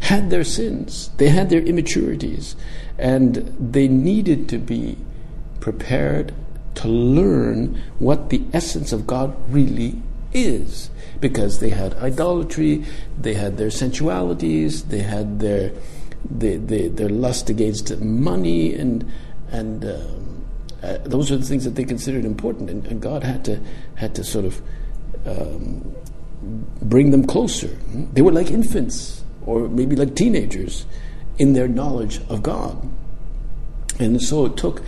had 0.00 0.30
their 0.30 0.44
sins, 0.44 1.10
they 1.18 1.28
had 1.28 1.50
their 1.50 1.60
immaturities, 1.60 2.56
and 2.98 3.36
they 3.60 3.86
needed 3.86 4.48
to 4.48 4.58
be 4.58 4.96
prepared 5.60 6.34
to 6.76 6.88
learn 6.88 7.80
what 7.98 8.30
the 8.30 8.42
essence 8.52 8.92
of 8.92 9.06
God 9.06 9.36
really 9.48 10.02
is. 10.32 10.90
Because 11.20 11.60
they 11.60 11.70
had 11.70 11.94
idolatry, 11.94 12.84
they 13.18 13.34
had 13.34 13.56
their 13.56 13.70
sensualities, 13.70 14.84
they 14.84 14.98
had 15.00 15.40
their 15.40 15.72
they, 16.28 16.56
their 16.56 17.08
lust 17.08 17.48
against 17.50 17.98
money, 18.00 18.74
and 18.74 19.10
and 19.54 19.84
um, 19.84 20.44
uh, 20.82 20.98
those 21.04 21.30
are 21.30 21.36
the 21.36 21.44
things 21.44 21.64
that 21.64 21.76
they 21.76 21.84
considered 21.84 22.24
important, 22.24 22.68
and, 22.68 22.84
and 22.86 23.00
God 23.00 23.22
had 23.22 23.44
to 23.46 23.60
had 23.94 24.14
to 24.16 24.24
sort 24.24 24.44
of 24.44 24.60
um, 25.26 25.94
bring 26.82 27.10
them 27.10 27.26
closer. 27.26 27.68
They 28.12 28.20
were 28.20 28.32
like 28.32 28.50
infants, 28.50 29.24
or 29.46 29.68
maybe 29.68 29.96
like 29.96 30.14
teenagers, 30.14 30.86
in 31.38 31.52
their 31.52 31.68
knowledge 31.68 32.20
of 32.28 32.42
God, 32.42 32.76
and 33.98 34.20
so 34.20 34.46
it 34.46 34.56
took 34.56 34.82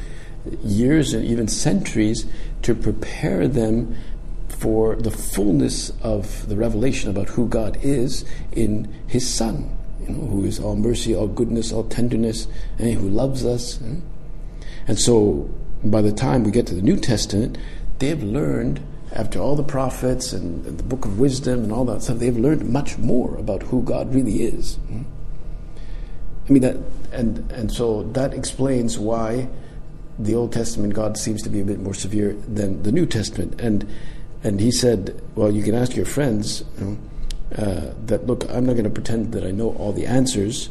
years 0.62 1.14
and 1.14 1.24
even 1.24 1.48
centuries 1.48 2.26
to 2.62 2.74
prepare 2.74 3.48
them 3.48 3.96
for 4.48 4.96
the 4.96 5.10
fullness 5.10 5.92
of 6.02 6.48
the 6.48 6.56
revelation 6.56 7.10
about 7.10 7.28
who 7.28 7.46
God 7.48 7.78
is 7.82 8.24
in 8.52 8.92
His 9.06 9.28
Son, 9.28 9.76
you 10.00 10.08
know, 10.08 10.26
who 10.26 10.44
is 10.44 10.58
all 10.58 10.76
mercy, 10.76 11.14
all 11.14 11.28
goodness, 11.28 11.72
all 11.72 11.84
tenderness, 11.84 12.48
and 12.78 12.94
who 12.94 13.08
loves 13.08 13.44
us. 13.44 13.78
And 14.86 14.98
so, 14.98 15.50
by 15.84 16.02
the 16.02 16.12
time 16.12 16.44
we 16.44 16.50
get 16.50 16.66
to 16.68 16.74
the 16.74 16.82
New 16.82 16.96
Testament, 16.96 17.58
they've 17.98 18.22
learned, 18.22 18.80
after 19.12 19.40
all 19.40 19.56
the 19.56 19.64
prophets 19.64 20.32
and, 20.32 20.64
the 20.64 20.82
book 20.82 21.04
of 21.04 21.18
wisdom 21.18 21.64
and 21.64 21.72
all 21.72 21.84
that 21.86 22.02
stuff, 22.02 22.18
they've 22.18 22.36
learned 22.36 22.68
much 22.68 22.98
more 22.98 23.36
about 23.36 23.62
who 23.64 23.82
God 23.82 24.14
really 24.14 24.44
is. 24.44 24.78
I 26.48 26.52
mean 26.52 26.62
that, 26.62 26.76
and 27.12 27.50
and 27.50 27.72
so 27.72 28.04
that 28.12 28.32
explains 28.32 28.98
why 28.98 29.48
the 30.18 30.34
Old 30.34 30.52
Testament 30.52 30.94
God 30.94 31.18
seems 31.18 31.42
to 31.42 31.50
be 31.50 31.60
a 31.60 31.64
bit 31.64 31.80
more 31.80 31.94
severe 31.94 32.34
than 32.46 32.82
the 32.82 32.92
New 32.92 33.06
Testament. 33.06 33.60
And 33.60 33.88
and 34.44 34.60
he 34.60 34.70
said, 34.70 35.20
well, 35.34 35.50
you 35.50 35.62
can 35.62 35.74
ask 35.74 35.96
your 35.96 36.06
friends 36.06 36.62
you 36.78 36.84
know, 36.84 36.98
uh, 37.56 37.94
that 38.06 38.26
look, 38.26 38.48
I'm 38.50 38.64
not 38.64 38.74
going 38.74 38.84
to 38.84 38.90
pretend 38.90 39.32
that 39.32 39.44
I 39.44 39.50
know 39.50 39.70
all 39.74 39.92
the 39.92 40.06
answers 40.06 40.68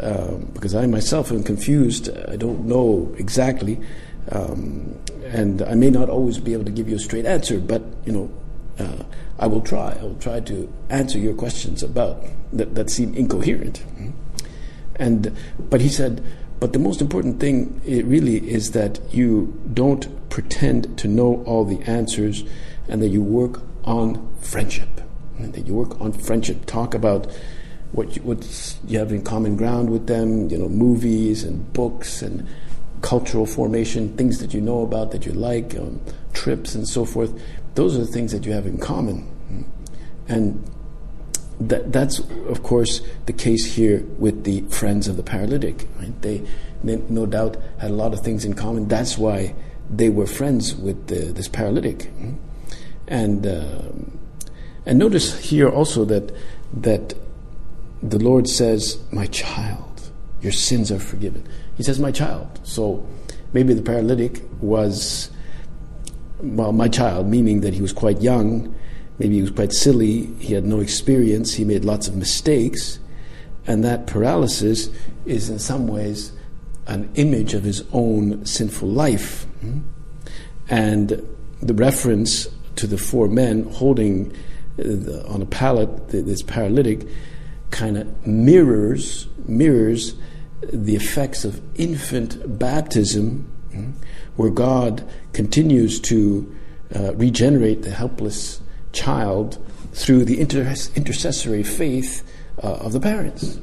um, 0.00 0.50
because 0.54 0.74
I 0.74 0.86
myself 0.86 1.30
am 1.30 1.42
confused. 1.42 2.08
I 2.28 2.36
don't 2.36 2.64
know 2.64 3.14
exactly, 3.18 3.80
um, 4.30 4.98
and 5.24 5.62
I 5.62 5.74
may 5.74 5.90
not 5.90 6.08
always 6.08 6.38
be 6.38 6.52
able 6.52 6.64
to 6.64 6.72
give 6.72 6.88
you 6.88 6.96
a 6.96 7.00
straight 7.00 7.26
answer. 7.26 7.58
But 7.58 7.82
you 8.04 8.12
know, 8.12 8.30
uh, 8.78 9.04
I 9.38 9.46
will 9.46 9.60
try. 9.60 9.96
I 10.00 10.02
will 10.02 10.16
try 10.16 10.40
to 10.40 10.72
answer 10.88 11.18
your 11.18 11.34
questions 11.34 11.82
about 11.82 12.22
that 12.52 12.74
that 12.74 12.90
seem 12.90 13.14
incoherent. 13.14 13.84
And 14.96 15.36
but 15.58 15.80
he 15.80 15.88
said 15.88 16.22
but 16.62 16.72
the 16.72 16.78
most 16.78 17.00
important 17.00 17.40
thing, 17.40 17.80
it 17.84 18.04
really, 18.04 18.48
is 18.48 18.70
that 18.70 19.00
you 19.12 19.52
don't 19.74 20.06
pretend 20.30 20.96
to 21.00 21.08
know 21.08 21.42
all 21.44 21.64
the 21.64 21.80
answers 21.90 22.44
and 22.86 23.02
that 23.02 23.08
you 23.08 23.20
work 23.20 23.62
on 23.82 24.32
friendship. 24.36 25.00
And 25.38 25.54
that 25.54 25.66
you 25.66 25.74
work 25.74 26.00
on 26.00 26.12
friendship. 26.12 26.64
Talk 26.66 26.94
about 26.94 27.26
what 27.92 28.16
you, 28.16 28.22
what 28.22 28.78
you 28.86 28.98
have 28.98 29.12
in 29.12 29.22
common 29.22 29.56
ground 29.56 29.90
with 29.90 30.06
them, 30.06 30.48
you 30.48 30.58
know, 30.58 30.68
movies 30.68 31.44
and 31.44 31.72
books 31.72 32.22
and 32.22 32.46
cultural 33.02 33.46
formation, 33.46 34.16
things 34.16 34.38
that 34.38 34.54
you 34.54 34.60
know 34.60 34.82
about 34.82 35.10
that 35.10 35.26
you 35.26 35.32
like, 35.32 35.76
um, 35.76 36.00
trips 36.32 36.74
and 36.74 36.88
so 36.88 37.04
forth. 37.04 37.32
Those 37.74 37.96
are 37.96 38.00
the 38.00 38.06
things 38.06 38.32
that 38.32 38.46
you 38.46 38.52
have 38.52 38.66
in 38.66 38.78
common. 38.78 39.28
And 40.28 40.64
that, 41.60 41.92
that's, 41.92 42.20
of 42.48 42.62
course, 42.62 43.02
the 43.26 43.32
case 43.32 43.74
here 43.74 44.04
with 44.18 44.44
the 44.44 44.62
friends 44.62 45.08
of 45.08 45.16
the 45.16 45.22
paralytic. 45.22 45.86
Right? 45.98 46.22
They, 46.22 46.46
they, 46.82 46.96
no 46.96 47.26
doubt, 47.26 47.56
had 47.78 47.90
a 47.90 47.94
lot 47.94 48.12
of 48.12 48.20
things 48.20 48.44
in 48.44 48.54
common. 48.54 48.88
That's 48.88 49.18
why 49.18 49.54
they 49.90 50.08
were 50.08 50.26
friends 50.26 50.74
with 50.74 51.08
the, 51.08 51.32
this 51.32 51.48
paralytic. 51.48 52.10
And, 53.06 53.46
uh, 53.46 53.82
and 54.86 54.98
notice 54.98 55.38
here 55.40 55.68
also 55.68 56.04
that, 56.06 56.34
that 56.72 57.14
the 58.02 58.18
Lord 58.18 58.48
says, 58.48 58.98
My 59.12 59.26
child, 59.26 60.10
your 60.40 60.52
sins 60.52 60.90
are 60.90 60.98
forgiven. 60.98 61.46
He 61.76 61.82
says, 61.82 61.98
My 61.98 62.12
child. 62.12 62.60
So 62.64 63.06
maybe 63.52 63.74
the 63.74 63.82
paralytic 63.82 64.42
was, 64.60 65.30
well, 66.40 66.72
my 66.72 66.88
child, 66.88 67.28
meaning 67.28 67.60
that 67.60 67.74
he 67.74 67.82
was 67.82 67.92
quite 67.92 68.20
young 68.20 68.74
Maybe 69.22 69.36
he 69.36 69.42
was 69.42 69.50
quite 69.50 69.72
silly, 69.72 70.26
he 70.40 70.54
had 70.54 70.64
no 70.64 70.80
experience, 70.80 71.54
he 71.54 71.64
made 71.64 71.84
lots 71.84 72.08
of 72.08 72.16
mistakes, 72.16 72.98
and 73.66 73.84
that 73.84 74.08
paralysis 74.08 74.88
is 75.26 75.48
in 75.48 75.58
some 75.58 75.86
ways 75.86 76.32
an 76.88 77.08
image 77.14 77.54
of 77.54 77.62
his 77.62 77.84
own 77.92 78.44
sinful 78.44 78.88
life. 78.88 79.46
And 80.68 81.24
the 81.60 81.74
reference 81.74 82.48
to 82.74 82.88
the 82.88 82.98
four 82.98 83.28
men 83.28 83.64
holding 83.70 84.32
uh, 84.32 84.82
the, 84.82 85.24
on 85.28 85.42
a 85.42 85.46
pallet 85.46 86.08
this 86.08 86.42
paralytic 86.42 87.06
kind 87.72 87.98
of 87.98 88.26
mirrors 88.26 89.26
mirrors 89.46 90.14
the 90.72 90.94
effects 90.94 91.44
of 91.44 91.60
infant 91.74 92.58
baptism, 92.58 93.50
where 94.36 94.50
God 94.50 95.08
continues 95.32 96.00
to 96.02 96.54
uh, 96.94 97.14
regenerate 97.14 97.82
the 97.82 97.90
helpless 97.90 98.60
child 98.92 99.58
through 99.92 100.24
the 100.24 100.40
inter- 100.40 100.74
intercessory 100.94 101.62
faith 101.62 102.22
uh, 102.62 102.74
of 102.74 102.92
the 102.92 103.00
parents. 103.00 103.58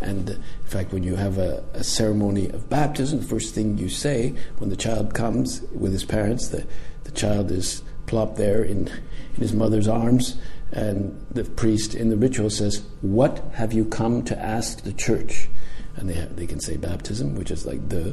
And 0.00 0.28
in 0.30 0.42
fact, 0.66 0.92
when 0.92 1.02
you 1.02 1.16
have 1.16 1.38
a, 1.38 1.64
a, 1.72 1.82
ceremony 1.82 2.50
of 2.50 2.68
baptism, 2.68 3.20
the 3.20 3.26
first 3.26 3.54
thing 3.54 3.78
you 3.78 3.88
say 3.88 4.34
when 4.58 4.68
the 4.68 4.76
child 4.76 5.14
comes 5.14 5.62
with 5.72 5.92
his 5.92 6.04
parents, 6.04 6.48
the, 6.48 6.66
the 7.04 7.10
child 7.12 7.50
is 7.50 7.82
plopped 8.06 8.36
there 8.36 8.62
in, 8.62 8.88
in 8.88 9.40
his 9.40 9.54
mother's 9.54 9.88
arms, 9.88 10.36
and 10.74 11.24
the 11.30 11.44
priest 11.44 11.94
in 11.94 12.10
the 12.10 12.16
ritual 12.16 12.50
says, 12.50 12.82
What 13.00 13.38
have 13.54 13.72
you 13.72 13.84
come 13.84 14.24
to 14.24 14.38
ask 14.38 14.82
the 14.82 14.92
church? 14.92 15.48
And 15.96 16.10
they, 16.10 16.14
have, 16.14 16.34
they 16.34 16.48
can 16.48 16.58
say 16.58 16.76
baptism, 16.76 17.36
which 17.36 17.52
is 17.52 17.64
like 17.64 17.88
the, 17.88 18.12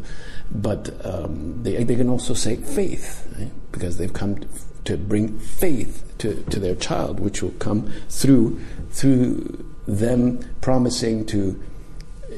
but 0.51 0.93
um, 1.03 1.63
they, 1.63 1.83
they 1.83 1.95
can 1.95 2.09
also 2.09 2.35
say 2.35 2.57
faith, 2.57 3.27
right? 3.39 3.51
because 3.71 3.97
they've 3.97 4.13
come 4.13 4.35
to, 4.37 4.47
to 4.85 4.97
bring 4.97 5.39
faith 5.39 6.13
to, 6.19 6.43
to 6.43 6.59
their 6.59 6.75
child, 6.75 7.19
which 7.19 7.41
will 7.41 7.51
come 7.51 7.91
through 8.09 8.61
through 8.91 9.65
them 9.87 10.39
promising 10.59 11.25
to 11.25 11.59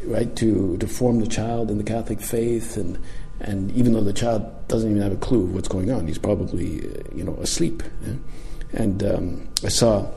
right 0.06 0.36
to 0.38 0.78
to 0.78 0.88
form 0.88 1.20
the 1.20 1.28
child 1.28 1.70
in 1.70 1.78
the 1.78 1.84
Catholic 1.84 2.22
faith 2.22 2.78
and 2.78 2.98
and 3.40 3.72
even 3.72 3.92
though 3.94 4.04
the 4.04 4.14
child 4.14 4.46
doesn't 4.68 4.90
even 4.90 5.02
have 5.02 5.12
a 5.12 5.18
clue 5.18 5.44
of 5.44 5.54
what's 5.54 5.68
going 5.68 5.92
on, 5.92 6.08
he's 6.08 6.18
probably 6.18 6.80
uh, 6.80 7.02
you 7.14 7.24
know 7.26 7.36
asleep. 7.42 7.84
Yeah? 8.06 8.14
And 8.74 9.04
um, 9.04 9.48
I 9.64 9.70
saw 9.70 10.08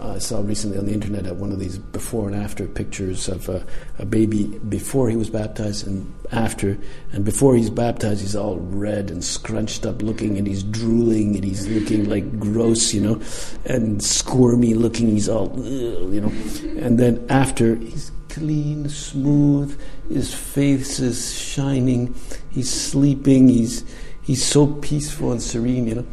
uh, 0.00 0.12
I 0.12 0.18
saw 0.18 0.40
recently 0.40 0.78
on 0.78 0.86
the 0.86 0.92
internet 0.92 1.26
at 1.26 1.34
one 1.34 1.50
of 1.50 1.58
these 1.58 1.76
before 1.76 2.28
and 2.28 2.36
after 2.36 2.68
pictures 2.68 3.28
of 3.28 3.48
a 3.48 4.06
baby 4.06 4.46
before 4.68 5.10
he 5.10 5.16
was 5.16 5.28
baptized 5.28 5.88
and 5.88 6.14
after. 6.30 6.78
And 7.12 7.24
before 7.24 7.56
he's 7.56 7.70
baptized, 7.70 8.20
he's 8.20 8.36
all 8.36 8.58
red 8.58 9.10
and 9.10 9.24
scrunched 9.24 9.84
up 9.84 10.00
looking, 10.00 10.38
and 10.38 10.46
he's 10.46 10.62
drooling, 10.62 11.34
and 11.34 11.44
he's 11.44 11.66
looking 11.66 12.08
like 12.08 12.38
gross, 12.38 12.94
you 12.94 13.00
know, 13.00 13.20
and 13.64 14.00
squirmy 14.00 14.74
looking. 14.74 15.08
He's 15.08 15.28
all, 15.28 15.52
you 15.58 16.20
know. 16.20 16.32
And 16.80 16.98
then 16.98 17.26
after, 17.28 17.74
he's 17.74 18.12
clean, 18.28 18.88
smooth. 18.88 19.80
His 20.08 20.32
face 20.32 21.00
is 21.00 21.36
shining. 21.36 22.14
He's 22.50 22.70
sleeping. 22.70 23.48
He's 23.48 23.84
he's 24.22 24.44
so 24.44 24.68
peaceful 24.68 25.32
and 25.32 25.42
serene, 25.42 25.88
you 25.88 25.94
know. 25.96 26.06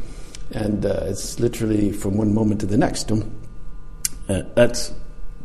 And 0.52 0.86
uh, 0.86 1.00
it's 1.04 1.40
literally 1.40 1.92
from 1.92 2.16
one 2.16 2.34
moment 2.34 2.60
to 2.60 2.66
the 2.66 2.76
next. 2.76 3.10
You? 3.10 3.30
Uh, 4.28 4.42
that's 4.54 4.92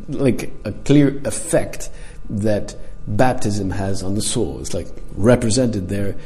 like 0.08 0.52
a 0.64 0.72
clear 0.72 1.20
effect 1.24 1.90
that 2.30 2.74
baptism 3.06 3.70
has 3.70 4.02
on 4.02 4.14
the 4.14 4.22
soul. 4.22 4.60
It's 4.60 4.74
like 4.74 4.88
represented 5.14 5.88
there 5.88 6.16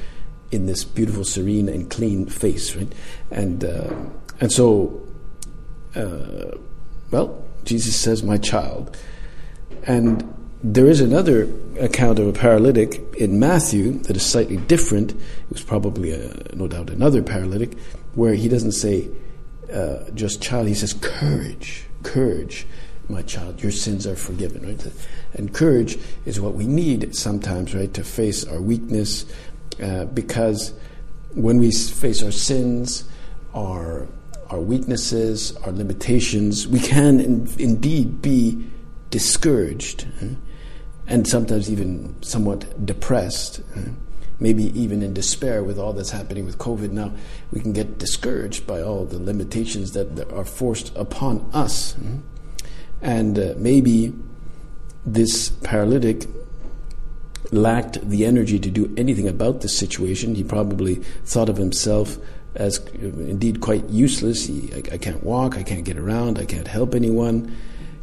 in 0.50 0.66
this 0.66 0.84
beautiful, 0.84 1.24
serene, 1.24 1.68
and 1.68 1.90
clean 1.90 2.26
face, 2.26 2.76
right? 2.76 2.92
And 3.30 3.64
uh, 3.64 3.94
and 4.40 4.52
so, 4.52 5.02
uh, 5.94 6.56
well, 7.10 7.44
Jesus 7.64 7.98
says, 7.98 8.22
"My 8.22 8.38
child," 8.38 8.96
and 9.84 10.32
there 10.62 10.86
is 10.86 11.00
another 11.00 11.48
account 11.80 12.18
of 12.18 12.26
a 12.26 12.32
paralytic 12.32 13.00
in 13.18 13.38
Matthew 13.38 13.92
that 14.04 14.16
is 14.16 14.24
slightly 14.24 14.56
different. 14.56 15.12
It 15.12 15.18
was 15.50 15.62
probably, 15.62 16.12
a, 16.12 16.30
uh, 16.30 16.34
no 16.54 16.66
doubt, 16.66 16.90
another 16.90 17.22
paralytic, 17.22 17.76
where 18.16 18.34
he 18.34 18.48
doesn't 18.48 18.72
say 18.72 19.08
uh, 19.72 20.10
just 20.14 20.42
child; 20.42 20.66
he 20.66 20.74
says 20.74 20.92
courage 20.92 21.86
courage, 22.06 22.66
my 23.08 23.22
child, 23.22 23.62
your 23.62 23.72
sins 23.72 24.06
are 24.06 24.16
forgiven, 24.16 24.66
right? 24.66 24.92
And 25.34 25.52
courage 25.52 25.98
is 26.24 26.40
what 26.40 26.54
we 26.54 26.66
need 26.66 27.14
sometimes, 27.14 27.74
right, 27.74 27.92
to 27.94 28.04
face 28.04 28.44
our 28.44 28.60
weakness, 28.60 29.26
uh, 29.82 30.06
because 30.06 30.72
when 31.34 31.58
we 31.58 31.70
face 31.70 32.22
our 32.22 32.32
sins, 32.32 33.04
our 33.54 34.06
our 34.48 34.60
weaknesses, 34.60 35.56
our 35.64 35.72
limitations, 35.72 36.68
we 36.68 36.78
can 36.78 37.18
in, 37.18 37.48
indeed 37.58 38.22
be 38.22 38.64
discouraged 39.10 40.06
and 41.08 41.26
sometimes 41.26 41.68
even 41.68 42.14
somewhat 42.22 42.86
depressed? 42.86 43.60
Maybe 44.38 44.78
even 44.78 45.02
in 45.02 45.14
despair 45.14 45.62
with 45.62 45.78
all 45.78 45.92
that's 45.92 46.10
happening 46.10 46.44
with 46.44 46.58
COVID 46.58 46.90
now. 46.90 47.12
We 47.52 47.60
can 47.60 47.72
get 47.72 47.98
discouraged 47.98 48.66
by 48.66 48.82
all 48.82 49.04
the 49.04 49.18
limitations 49.18 49.92
that 49.92 50.30
are 50.32 50.44
forced 50.44 50.94
upon 50.96 51.48
us. 51.52 51.94
Eh? 51.94 52.64
And 53.02 53.38
uh, 53.38 53.54
maybe 53.56 54.12
this 55.04 55.50
paralytic 55.62 56.26
lacked 57.52 58.08
the 58.08 58.26
energy 58.26 58.58
to 58.58 58.70
do 58.70 58.92
anything 58.96 59.28
about 59.28 59.60
the 59.60 59.68
situation. 59.68 60.34
He 60.34 60.44
probably 60.44 60.96
thought 61.24 61.48
of 61.48 61.56
himself 61.56 62.18
as 62.54 62.78
indeed 62.94 63.60
quite 63.60 63.88
useless. 63.88 64.46
He, 64.46 64.72
I, 64.74 64.94
I, 64.94 64.98
can't 64.98 65.22
walk, 65.22 65.56
I 65.56 65.62
can't 65.62 65.84
get 65.84 65.96
around, 65.96 66.38
I 66.38 66.44
can't 66.44 66.66
help 66.66 66.94
anyone. 66.94 67.54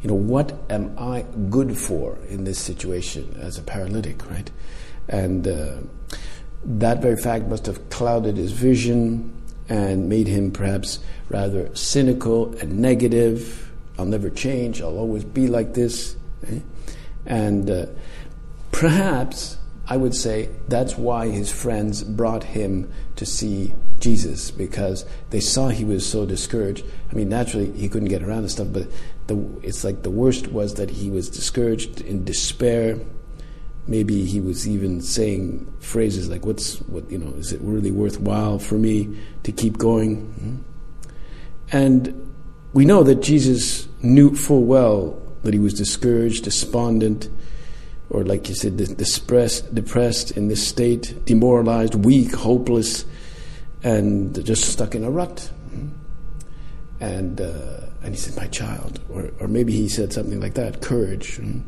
You 0.01 0.09
know, 0.09 0.15
what 0.15 0.53
am 0.69 0.95
I 0.97 1.25
good 1.49 1.77
for 1.77 2.17
in 2.29 2.43
this 2.43 2.59
situation 2.59 3.37
as 3.41 3.57
a 3.57 3.63
paralytic, 3.63 4.29
right? 4.29 4.49
And 5.07 5.47
uh, 5.47 5.77
that 6.65 7.01
very 7.01 7.17
fact 7.17 7.47
must 7.47 7.65
have 7.65 7.89
clouded 7.89 8.37
his 8.37 8.51
vision 8.51 9.33
and 9.69 10.09
made 10.09 10.27
him 10.27 10.51
perhaps 10.51 10.99
rather 11.29 11.73
cynical 11.75 12.53
and 12.59 12.79
negative. 12.79 13.71
I'll 13.97 14.05
never 14.05 14.29
change, 14.29 14.81
I'll 14.81 14.97
always 14.97 15.23
be 15.23 15.47
like 15.47 15.73
this. 15.73 16.15
Eh? 16.47 16.59
And 17.25 17.69
uh, 17.69 17.85
perhaps 18.71 19.57
I 19.87 19.97
would 19.97 20.15
say 20.15 20.49
that's 20.67 20.97
why 20.97 21.29
his 21.29 21.51
friends 21.51 22.03
brought 22.03 22.43
him 22.43 22.91
to 23.17 23.25
see 23.25 23.73
Jesus 23.99 24.51
because 24.51 25.05
they 25.29 25.39
saw 25.39 25.69
he 25.69 25.85
was 25.85 26.05
so 26.07 26.25
discouraged. 26.25 26.85
I 27.11 27.15
mean, 27.15 27.29
naturally 27.29 27.71
he 27.71 27.89
couldn't 27.89 28.09
get 28.09 28.23
around 28.23 28.39
and 28.39 28.51
stuff, 28.51 28.67
but 28.71 28.87
the, 29.27 29.37
it's 29.61 29.83
like 29.83 30.03
the 30.03 30.09
worst 30.09 30.47
was 30.47 30.75
that 30.75 30.89
he 30.89 31.09
was 31.09 31.29
discouraged 31.29 32.01
in 32.01 32.23
despair. 32.23 32.99
Maybe 33.87 34.25
he 34.25 34.39
was 34.39 34.67
even 34.67 35.01
saying 35.01 35.71
phrases 35.79 36.29
like, 36.29 36.45
"What's 36.45 36.77
what? 36.81 37.09
You 37.11 37.17
know, 37.17 37.33
is 37.37 37.51
it 37.51 37.59
really 37.61 37.91
worthwhile 37.91 38.59
for 38.59 38.75
me 38.75 39.17
to 39.43 39.51
keep 39.51 39.77
going?" 39.77 40.17
Hmm? 40.17 40.55
And 41.71 42.35
we 42.73 42.85
know 42.85 43.03
that 43.03 43.21
Jesus 43.21 43.87
knew 44.01 44.35
full 44.35 44.63
well 44.63 45.21
that 45.43 45.53
he 45.53 45.59
was 45.59 45.73
discouraged, 45.73 46.45
despondent 46.45 47.29
or 48.13 48.23
like 48.23 48.47
you 48.47 48.55
said, 48.55 48.77
depressed, 48.77 49.73
depressed 49.73 50.31
in 50.31 50.47
this 50.47 50.65
state, 50.65 51.25
demoralized, 51.25 51.95
weak, 51.95 52.33
hopeless, 52.35 53.05
and 53.81 54.45
just 54.45 54.71
stuck 54.71 54.93
in 54.93 55.03
a 55.03 55.09
rut. 55.09 55.49
And 56.99 57.41
uh, 57.41 57.81
and 58.03 58.13
he 58.13 58.19
said, 58.19 58.37
"My 58.37 58.47
child," 58.47 58.99
or 59.09 59.31
or 59.39 59.47
maybe 59.47 59.73
he 59.73 59.89
said 59.89 60.13
something 60.13 60.39
like 60.39 60.53
that, 60.53 60.81
courage, 60.81 61.37
hmm, 61.37 61.59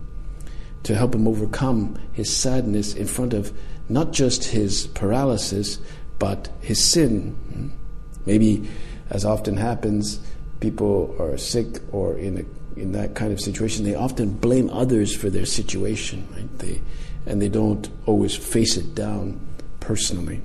to 0.86 0.96
help 0.96 1.14
him 1.14 1.28
overcome 1.28 2.00
his 2.14 2.36
sadness 2.36 2.96
in 2.96 3.06
front 3.06 3.34
of 3.34 3.52
not 3.90 4.12
just 4.14 4.46
his 4.46 4.88
paralysis, 4.88 5.78
but 6.18 6.50
his 6.62 6.84
sin. 6.84 7.32
Hmm. 7.32 7.68
Maybe, 8.26 8.68
as 9.10 9.26
often 9.26 9.58
happens, 9.58 10.20
people 10.60 11.16
are 11.20 11.38
sick 11.38 11.82
or 11.92 12.18
in 12.18 12.40
a 12.40 12.46
in 12.76 12.92
that 12.92 13.16
kind 13.16 13.32
of 13.32 13.40
situation, 13.40 13.86
they 13.86 13.96
often 13.96 14.32
blame 14.32 14.70
others 14.70 15.16
for 15.16 15.30
their 15.30 15.46
situation, 15.46 16.28
right? 16.34 16.60
They, 16.60 16.82
and 17.26 17.42
they 17.42 17.50
don't 17.50 17.90
always 18.06 18.36
face 18.36 18.78
it 18.78 18.94
down 18.94 19.40
personally. 19.80 20.42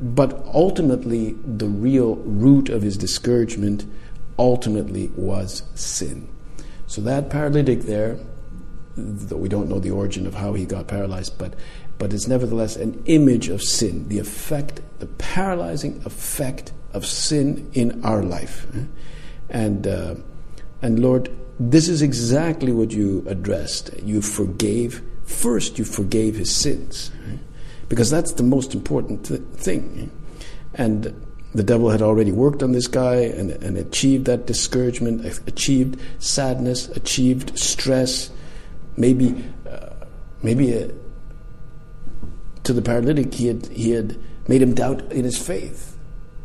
But 0.00 0.44
ultimately, 0.54 1.32
the 1.44 1.66
real 1.66 2.16
root 2.16 2.68
of 2.68 2.82
his 2.82 2.96
discouragement 2.96 3.84
ultimately 4.38 5.10
was 5.16 5.64
sin. 5.74 6.28
So 6.86 7.00
that 7.02 7.30
paralytic 7.30 7.80
there, 7.80 8.18
though 8.98 9.36
we 9.36 9.48
don't 9.48 9.68
know 9.68 9.78
the 9.78 9.90
origin 9.90 10.26
of 10.26 10.34
how 10.34 10.54
he 10.54 10.64
got 10.64 10.88
paralyzed, 10.88 11.38
but 11.38 11.54
but 11.98 12.12
it's 12.12 12.28
nevertheless 12.28 12.76
an 12.76 13.02
image 13.06 13.48
of 13.48 13.62
sin, 13.62 14.08
the 14.08 14.18
effect, 14.18 14.80
the 15.00 15.06
paralyzing 15.06 16.00
effect 16.04 16.72
of 16.92 17.04
sin 17.04 17.68
in 17.72 18.04
our 18.04 18.22
life. 18.22 18.66
And 19.48 19.86
uh, 19.86 20.14
and 20.82 21.00
Lord, 21.00 21.30
this 21.58 21.88
is 21.88 22.02
exactly 22.02 22.72
what 22.72 22.92
you 22.92 23.24
addressed. 23.26 23.90
You 24.02 24.22
forgave, 24.22 25.02
first, 25.24 25.78
you 25.78 25.84
forgave 25.84 26.36
his 26.36 26.54
sins, 26.54 27.10
because 27.88 28.10
that's 28.10 28.32
the 28.32 28.44
most 28.44 28.74
important 28.74 29.26
th- 29.26 29.40
thing. 29.54 30.10
And 30.74 31.24
the 31.54 31.62
devil 31.62 31.90
had 31.90 32.02
already 32.02 32.30
worked 32.30 32.62
on 32.62 32.72
this 32.72 32.86
guy 32.86 33.16
and, 33.16 33.50
and 33.50 33.76
achieved 33.78 34.26
that 34.26 34.46
discouragement, 34.46 35.24
achieved 35.48 35.98
sadness, 36.18 36.88
achieved 36.90 37.58
stress, 37.58 38.30
maybe, 38.98 39.44
uh, 39.68 39.90
maybe 40.42 40.76
uh, 40.76 40.88
to 42.64 42.72
the 42.72 42.82
paralytic, 42.82 43.32
he 43.34 43.46
had, 43.46 43.66
he 43.66 43.92
had 43.92 44.18
made 44.48 44.60
him 44.60 44.74
doubt 44.74 45.12
in 45.12 45.24
his 45.24 45.38
faith. 45.38 45.96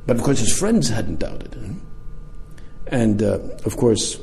But 0.05 0.17
of 0.17 0.23
course, 0.23 0.39
his 0.39 0.57
friends 0.57 0.89
hadn't 0.89 1.19
doubted. 1.19 1.53
Him. 1.53 1.81
and 2.87 3.23
uh, 3.23 3.39
of 3.65 3.77
course, 3.77 4.19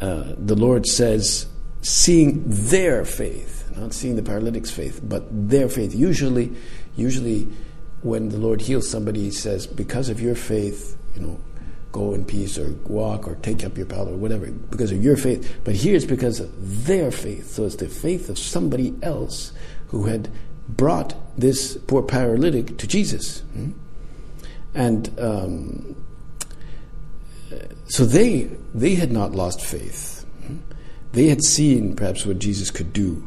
uh, 0.00 0.34
the 0.36 0.54
Lord 0.54 0.86
says, 0.86 1.46
seeing 1.82 2.42
their 2.46 3.04
faith, 3.04 3.70
not 3.76 3.92
seeing 3.94 4.16
the 4.16 4.22
paralytic's 4.22 4.70
faith, 4.70 5.00
but 5.02 5.24
their 5.30 5.68
faith. 5.68 5.94
Usually, 5.94 6.52
usually, 6.96 7.48
when 8.02 8.28
the 8.28 8.38
Lord 8.38 8.60
heals 8.60 8.88
somebody, 8.88 9.20
He 9.20 9.30
says, 9.30 9.66
because 9.66 10.08
of 10.08 10.20
your 10.20 10.34
faith, 10.34 10.96
you 11.14 11.22
know, 11.22 11.40
go 11.96 12.12
in 12.12 12.24
peace 12.24 12.58
or 12.58 12.72
walk 12.84 13.26
or 13.26 13.36
take 13.36 13.64
up 13.64 13.76
your 13.76 13.86
pallet 13.86 14.14
or 14.14 14.16
whatever, 14.16 14.46
because 14.50 14.92
of 14.92 15.02
your 15.02 15.16
faith. 15.16 15.58
But 15.64 15.74
here 15.74 15.96
it's 15.96 16.04
because 16.04 16.40
of 16.40 16.86
their 16.86 17.10
faith. 17.10 17.50
So 17.50 17.64
it's 17.64 17.76
the 17.76 17.88
faith 17.88 18.28
of 18.28 18.38
somebody 18.38 18.94
else 19.02 19.52
who 19.88 20.04
had 20.04 20.28
brought 20.68 21.14
this 21.38 21.76
poor 21.86 22.02
paralytic 22.02 22.76
to 22.78 22.86
Jesus. 22.86 23.40
Hmm? 23.52 23.70
And 24.74 25.18
um, 25.18 25.96
so 27.86 28.04
they 28.04 28.50
they 28.74 28.94
had 28.94 29.10
not 29.10 29.32
lost 29.32 29.60
faith. 29.62 30.26
They 31.12 31.28
had 31.28 31.42
seen 31.42 31.96
perhaps 31.96 32.26
what 32.26 32.38
Jesus 32.38 32.70
could 32.70 32.92
do. 32.92 33.24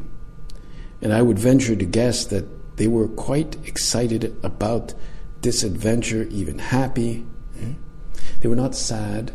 And 1.02 1.12
I 1.12 1.22
would 1.22 1.40
venture 1.40 1.74
to 1.74 1.84
guess 1.84 2.26
that 2.26 2.76
they 2.76 2.86
were 2.86 3.08
quite 3.08 3.56
excited 3.66 4.36
about 4.44 4.94
this 5.40 5.64
adventure, 5.64 6.22
even 6.30 6.58
happy. 6.60 7.26
They 8.40 8.48
were 8.48 8.56
not 8.56 8.74
sad. 8.74 9.32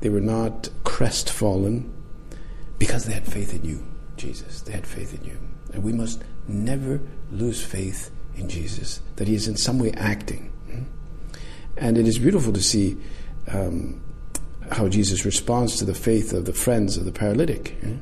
They 0.00 0.08
were 0.08 0.20
not 0.20 0.70
crestfallen 0.84 1.92
because 2.78 3.04
they 3.04 3.12
had 3.12 3.26
faith 3.26 3.54
in 3.54 3.64
you, 3.64 3.84
Jesus. 4.16 4.60
They 4.62 4.72
had 4.72 4.86
faith 4.86 5.18
in 5.18 5.24
you. 5.24 5.38
And 5.72 5.82
we 5.82 5.92
must 5.92 6.22
never 6.46 7.00
lose 7.30 7.64
faith 7.64 8.10
in 8.36 8.48
Jesus, 8.48 9.00
that 9.16 9.28
He 9.28 9.34
is 9.34 9.48
in 9.48 9.56
some 9.56 9.78
way 9.78 9.92
acting. 9.92 10.52
And 11.76 11.98
it 11.98 12.06
is 12.06 12.18
beautiful 12.18 12.52
to 12.52 12.62
see 12.62 12.96
um, 13.48 14.00
how 14.70 14.88
Jesus 14.88 15.24
responds 15.24 15.76
to 15.78 15.84
the 15.84 15.94
faith 15.94 16.32
of 16.32 16.44
the 16.44 16.52
friends 16.52 16.96
of 16.96 17.04
the 17.04 17.12
paralytic. 17.12 17.76
Eh? 17.82 17.94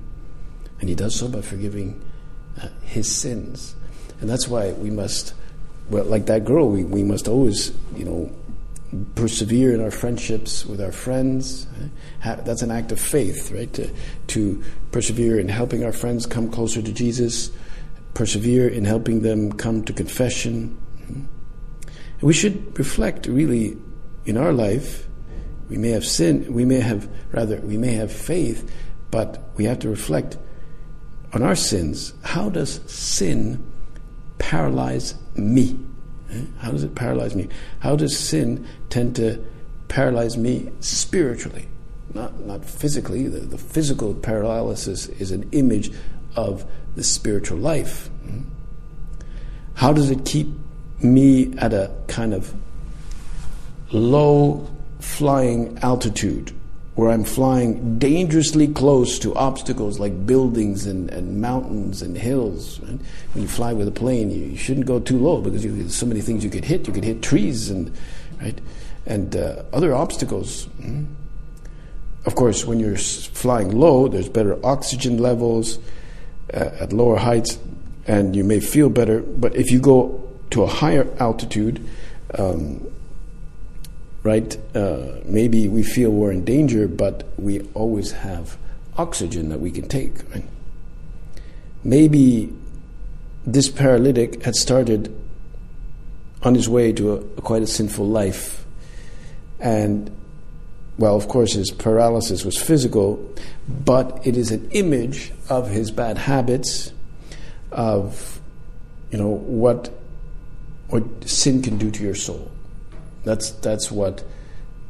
And 0.81 0.88
he 0.88 0.95
does 0.95 1.15
so 1.15 1.29
by 1.29 1.41
forgiving 1.41 2.03
uh, 2.61 2.69
his 2.83 3.11
sins. 3.11 3.75
And 4.21 4.29
that's 4.29 4.47
why 4.47 4.73
we 4.73 4.91
must, 4.91 5.35
well, 5.88 6.05
like 6.05 6.27
that 6.27 6.45
girl, 6.45 6.69
we, 6.69 6.85
we 6.85 7.03
must 7.03 7.29
always, 7.29 7.73
you 7.97 8.05
know, 8.05 8.33
persevere 9.14 9.74
in 9.74 9.81
our 9.81 9.90
friendships 9.90 10.66
with 10.66 10.81
our 10.81 10.92
friends. 10.92 11.66
That's 12.24 12.62
an 12.62 12.70
act 12.70 12.92
of 12.92 13.00
faith, 13.00 13.50
right? 13.50 13.72
To, 13.74 13.90
to 14.28 14.62
persevere 14.90 15.38
in 15.38 15.48
helping 15.48 15.85
our 15.85 15.92
friends 15.92 16.26
come 16.26 16.50
closer 16.50 16.83
to 16.83 16.92
Jesus, 16.92 17.50
persevere 18.14 18.68
in 18.68 18.85
helping 18.85 19.22
them 19.22 19.52
come 19.52 19.83
to 19.85 19.92
confession. 19.92 20.78
We 22.20 22.33
should 22.33 22.78
reflect 22.78 23.26
really 23.26 23.76
in 24.24 24.37
our 24.37 24.52
life 24.52 25.09
we 25.72 25.78
may 25.78 25.88
have 25.88 26.05
sin, 26.05 26.52
we 26.52 26.66
may 26.66 26.81
have, 26.81 27.09
rather, 27.33 27.59
we 27.62 27.78
may 27.78 27.94
have 27.94 28.12
faith, 28.12 28.70
but 29.11 29.42
we 29.57 29.64
have 29.64 29.78
to 29.78 29.88
reflect 29.88 30.37
on 31.33 31.42
our 31.42 31.55
sins. 31.55 32.12
How 32.22 32.50
does 32.50 32.81
sin 32.92 33.64
paralyze 34.37 35.14
me? 35.35 35.81
Eh? 36.33 36.45
How 36.59 36.71
does 36.71 36.85
it 36.85 36.95
paralyze 36.95 37.35
me? 37.35 37.49
How 37.81 37.97
does 37.97 38.18
sin 38.18 38.66
tend 38.88 39.16
to 39.16 39.45
paralyze 39.88 40.37
me 40.37 40.71
spiritually? 40.81 41.68
Not, 42.14 42.40
not 42.40 42.64
physically. 42.64 43.29
The, 43.29 43.40
the 43.40 43.59
physical 43.59 44.14
paralysis 44.14 45.09
is 45.09 45.31
an 45.31 45.49
image 45.53 45.92
of 46.37 46.64
the 46.95 47.05
spiritual 47.05 47.59
life. 47.59 48.09
Hmm? 48.25 48.40
How 49.75 49.92
does 49.92 50.11
it 50.11 50.25
keep 50.25 50.49
me 51.03 51.57
at 51.59 51.73
a 51.73 51.90
kind 52.07 52.35
of 52.35 52.55
low 53.90 54.71
flying 55.01 55.79
altitude 55.79 56.53
where 56.94 57.11
I'm 57.11 57.24
flying 57.24 57.98
dangerously 57.98 58.68
close 58.68 59.18
to 59.20 59.35
obstacles 59.35 59.98
like 59.98 60.26
buildings 60.26 60.87
and, 60.87 61.09
and 61.11 61.40
mountains 61.40 62.02
and 62.02 62.16
hills. 62.16 62.81
Right? 62.81 62.98
When 63.33 63.42
you 63.42 63.48
fly 63.48 63.72
with 63.72 63.88
a 63.88 63.92
plane, 63.92 64.31
you, 64.31 64.44
you, 64.44 64.57
shouldn't 64.57 64.87
go 64.87 65.00
too 65.00 65.18
low 65.18 65.40
because 65.40 65.64
you, 65.64 65.74
there's 65.74 65.94
so 65.94 66.07
many 66.07 66.20
things 66.20 66.44
you 66.44 66.50
could 66.50 66.66
hit. 66.66 66.87
You 66.87 66.92
could 66.92 67.05
hit 67.05 67.22
trees 67.22 67.70
and 67.70 67.92
right. 68.40 68.61
and 69.07 69.35
uh, 69.35 69.62
other 69.72 69.94
obstacles. 69.94 70.66
Mm. 70.81 71.07
Of 72.26 72.35
course, 72.35 72.64
when 72.64 72.78
you're 72.78 72.96
flying 72.96 73.76
low, 73.76 74.07
there's 74.07 74.28
better 74.28 74.64
oxygen 74.64 75.18
levels 75.18 75.78
uh, 76.52 76.70
at 76.78 76.92
lower 76.92 77.16
heights, 77.16 77.59
and 78.07 78.37
you 78.37 78.44
may 78.44 78.61
feel 78.61 78.90
better. 78.90 79.20
But 79.20 79.57
if 79.57 79.70
you 79.70 79.81
go 79.81 80.31
to 80.50 80.62
a 80.62 80.68
higher 80.68 81.09
altitude, 81.18 81.85
um, 82.38 82.87
right, 84.23 84.57
uh, 84.75 85.21
maybe 85.25 85.69
we 85.69 85.83
feel 85.83 86.11
we're 86.11 86.33
in 86.33 86.45
danger, 86.45 86.87
but 86.87 87.29
we 87.37 87.61
always 87.75 88.13
have 88.13 88.57
oxygen 88.97 89.49
that 89.49 89.61
we 89.61 89.71
can 89.71 89.89
take. 89.89 90.29
Right? 90.31 90.45
Maybe 91.85 92.53
this 93.47 93.69
paralytic 93.69 94.43
had 94.45 94.55
started 94.55 95.15
on 96.43 96.55
his 96.55 96.69
way 96.69 96.93
to 96.93 97.13
a, 97.13 97.17
a 97.17 97.43
quite 97.43 97.63
a 97.63 97.67
sinful 97.67 98.07
life, 98.07 98.65
and 99.59 100.11
well, 100.99 101.17
of 101.17 101.27
course, 101.29 101.55
his 101.55 101.71
paralysis 101.71 102.45
was 102.45 102.57
physical, 102.57 103.35
but 103.67 104.25
it 104.27 104.37
is 104.37 104.51
an 104.51 104.71
image 104.73 105.33
of 105.49 105.71
his 105.71 105.91
bad 105.91 106.19
habits, 106.19 106.93
of 107.71 108.41
you 109.11 109.19
know 109.19 109.29
what 109.29 109.91
what 110.89 111.03
sin 111.29 111.63
can 111.63 111.79
do 111.79 111.91
to 111.91 112.03
your 112.03 112.15
soul. 112.15 112.51
That's 113.25 113.51
that's 113.51 113.91
what 113.91 114.25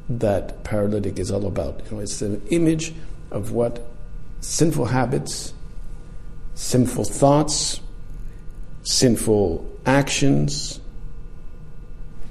that 0.09 0.65
paralytic 0.65 1.19
is 1.19 1.31
all 1.31 1.47
about. 1.47 1.83
You 1.85 1.97
know, 1.97 2.03
it's 2.03 2.23
an 2.23 2.43
image 2.51 2.95
of 3.31 3.53
what 3.53 3.87
sinful 4.41 4.87
habits, 4.87 5.55
sinful 6.55 7.05
thoughts, 7.05 7.81
sinful 8.83 9.71
actions, 9.87 10.81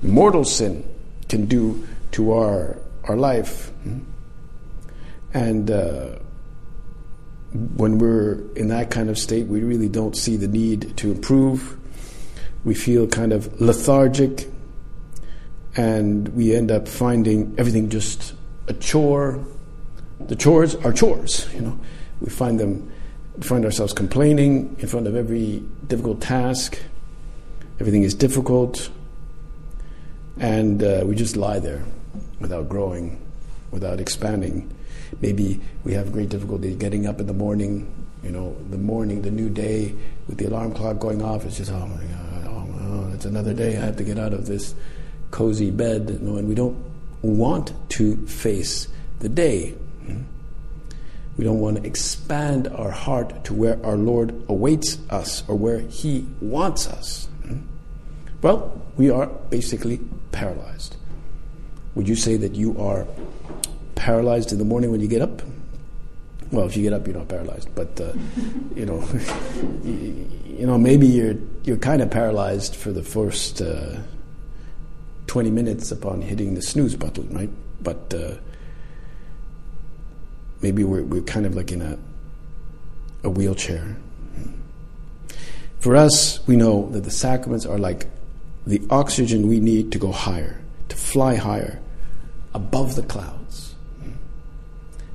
mortal 0.02 0.44
sin 0.44 0.84
can 1.30 1.46
do 1.46 1.88
to 2.12 2.34
our 2.34 2.78
our 3.06 3.16
life. 3.16 3.72
And 5.34 5.72
uh, 5.72 6.18
when 7.54 7.98
we're 7.98 8.42
in 8.56 8.68
that 8.68 8.92
kind 8.92 9.10
of 9.10 9.18
state, 9.18 9.48
we 9.48 9.62
really 9.62 9.90
don't 9.90 10.16
see 10.16 10.38
the 10.38 10.48
need 10.48 10.96
to 10.98 11.12
improve. 11.12 11.78
We 12.64 12.76
feel 12.76 13.08
kind 13.08 13.34
of 13.34 13.60
lethargic, 13.60 14.48
and 15.76 16.28
we 16.30 16.56
end 16.56 16.72
up 16.72 16.88
finding 16.88 17.56
everything 17.58 17.90
just 17.90 18.34
a 18.68 18.74
chore. 18.74 19.44
The 20.20 20.36
chores 20.36 20.76
are 20.76 20.94
chores, 20.94 21.52
you 21.54 21.62
know. 21.62 21.80
We 22.20 22.30
find 22.30 22.60
them, 22.60 22.92
we 23.36 23.44
find 23.44 23.66
ourselves 23.66 23.94
complaining 23.94 24.76
in 24.80 24.88
front 24.88 25.08
of 25.08 25.16
every 25.16 25.64
difficult 25.88 26.22
task. 26.22 26.80
Everything 27.80 28.04
is 28.04 28.14
difficult, 28.14 28.92
and 30.40 30.84
uh, 30.84 31.02
we 31.04 31.16
just 31.16 31.36
lie 31.36 31.58
there 31.58 31.84
without 32.40 32.70
growing, 32.70 33.20
without 33.72 34.00
expanding. 34.00 34.72
Maybe 35.20 35.60
we 35.84 35.94
have 35.94 36.12
great 36.12 36.30
difficulty 36.30 36.76
getting 36.76 37.08
up 37.08 37.20
in 37.20 37.26
the 37.26 37.34
morning. 37.34 37.92
You 38.24 38.30
know, 38.30 38.56
the 38.70 38.78
morning, 38.78 39.24
the 39.24 39.32
new 39.32 39.50
day, 39.50 39.96
with 40.28 40.38
the 40.38 40.46
alarm 40.46 40.74
clock 40.76 41.00
going 41.00 41.24
off. 41.24 41.44
It's 41.44 41.58
just 41.58 41.72
oh 41.72 41.88
my 41.88 42.04
god, 42.04 42.46
oh, 42.48 42.68
oh 42.82 43.12
it's 43.16 43.26
another 43.26 43.54
day. 43.54 43.78
I 43.78 43.82
have 43.82 43.98
to 43.98 44.04
get 44.04 44.20
out 44.20 44.34
of 44.34 44.46
this 44.46 44.76
cozy 45.32 45.72
bed. 45.72 46.10
And 46.10 46.48
we 46.48 46.56
don't 46.56 46.78
want 47.22 47.74
to 47.92 48.18
face 48.28 48.88
the 49.20 49.30
day. 49.30 49.76
We 51.38 51.46
don't 51.46 51.60
want 51.60 51.78
to 51.78 51.84
expand 51.84 52.68
our 52.68 52.92
heart 52.92 53.46
to 53.46 53.54
where 53.54 53.84
our 53.86 53.96
Lord 53.96 54.44
awaits 54.48 55.00
us 55.10 55.44
or 55.48 55.56
where 55.56 55.80
He 55.80 56.28
wants 56.42 56.88
us. 56.88 57.28
Well, 58.42 58.82
we 58.98 59.10
are 59.10 59.28
basically 59.28 60.00
paralyzed. 60.32 60.98
Would 61.96 62.08
you 62.08 62.16
say 62.16 62.38
that 62.38 62.56
you 62.56 62.78
are 62.80 63.08
paralyzed 63.96 64.52
in 64.52 64.58
the 64.58 64.66
morning 64.66 64.92
when 64.92 65.00
you 65.00 65.08
get 65.08 65.22
up? 65.22 65.42
Well, 66.52 66.66
if 66.66 66.76
you 66.76 66.84
get 66.84 66.94
up, 66.94 67.08
you're 67.08 67.16
not 67.16 67.28
paralyzed, 67.28 67.70
but 67.76 68.00
uh, 68.02 68.14
you 68.76 68.86
know, 68.86 69.04
you, 69.84 70.66
know, 70.66 70.78
maybe 70.78 71.08
you're 71.08 71.36
you're 71.64 71.78
kind 71.78 72.02
of 72.02 72.10
paralyzed 72.10 72.76
for 72.76 72.92
the 72.92 73.04
first 73.04 73.62
uh, 73.62 73.98
twenty 75.32 75.50
minutes 75.50 75.94
upon 75.94 76.22
hitting 76.22 76.56
the 76.56 76.62
snooze 76.62 76.98
button, 76.98 77.34
right? 77.34 77.50
But 77.82 78.14
uh, 78.14 78.34
maybe 80.62 80.84
we're 80.84 81.04
we're 81.04 81.22
kind 81.22 81.46
of 81.46 81.56
like 81.56 81.72
in 81.72 81.82
a 81.82 81.98
a 83.24 83.30
wheelchair. 83.30 83.96
For 85.80 85.96
us, 85.96 86.46
we 86.48 86.58
know 86.58 86.90
that 86.90 87.06
the 87.06 87.12
sacraments 87.12 87.66
are 87.66 87.78
like 87.78 88.08
the 88.68 88.82
oxygen 88.90 89.48
we 89.48 89.62
need 89.62 89.94
to 89.94 90.00
go 90.00 90.12
higher 90.12 90.60
to 90.90 90.98
fly 90.98 91.36
higher, 91.36 91.80
above 92.54 92.96
the 92.96 93.04
clouds. 93.04 93.76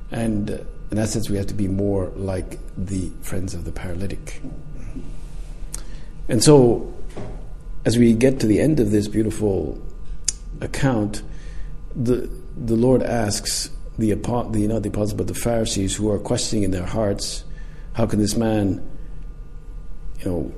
And 0.09 0.49
uh, 0.49 0.57
in 0.89 0.97
that 0.97 1.09
sense, 1.09 1.29
we 1.29 1.37
have 1.37 1.45
to 1.47 1.53
be 1.53 1.67
more 1.67 2.11
like 2.15 2.57
the 2.75 3.11
friends 3.21 3.53
of 3.53 3.65
the 3.65 3.71
paralytic. 3.71 4.41
And 6.27 6.43
so, 6.43 6.91
as 7.85 7.99
we 7.99 8.13
get 8.13 8.39
to 8.39 8.47
the 8.47 8.59
end 8.59 8.79
of 8.79 8.89
this 8.89 9.07
beautiful 9.07 9.79
account, 10.61 11.23
the 11.95 12.29
the 12.55 12.75
Lord 12.75 13.03
asks 13.03 13.69
the, 13.97 14.11
the 14.11 14.67
not 14.67 14.83
the 14.83 14.89
apostles 14.89 15.13
but 15.13 15.27
the 15.27 15.33
Pharisees 15.33 15.95
who 15.95 16.09
are 16.11 16.19
questioning 16.19 16.63
in 16.63 16.71
their 16.71 16.85
hearts, 16.85 17.43
how 17.93 18.05
can 18.05 18.19
this 18.19 18.35
man, 18.35 18.87
you 20.19 20.25
know, 20.25 20.51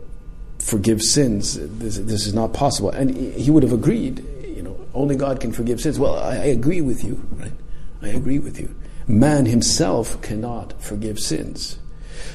forgive 0.59 1.01
sins? 1.01 1.57
This, 1.79 1.97
this 1.97 2.25
is 2.27 2.33
not 2.33 2.53
possible. 2.53 2.89
And 2.89 3.15
he 3.15 3.51
would 3.51 3.63
have 3.63 3.73
agreed 3.73 4.25
you 4.59 4.63
know, 4.63 4.77
only 4.93 5.15
God 5.15 5.39
can 5.39 5.53
forgive 5.53 5.79
sins. 5.79 5.97
Well, 5.97 6.19
I, 6.19 6.31
I 6.31 6.45
agree 6.47 6.81
with 6.81 7.01
you, 7.01 7.25
right? 7.38 7.53
I 8.01 8.09
agree 8.09 8.39
with 8.39 8.59
you. 8.59 8.75
Man 9.07 9.45
himself 9.45 10.21
cannot 10.21 10.81
forgive 10.83 11.17
sins. 11.17 11.79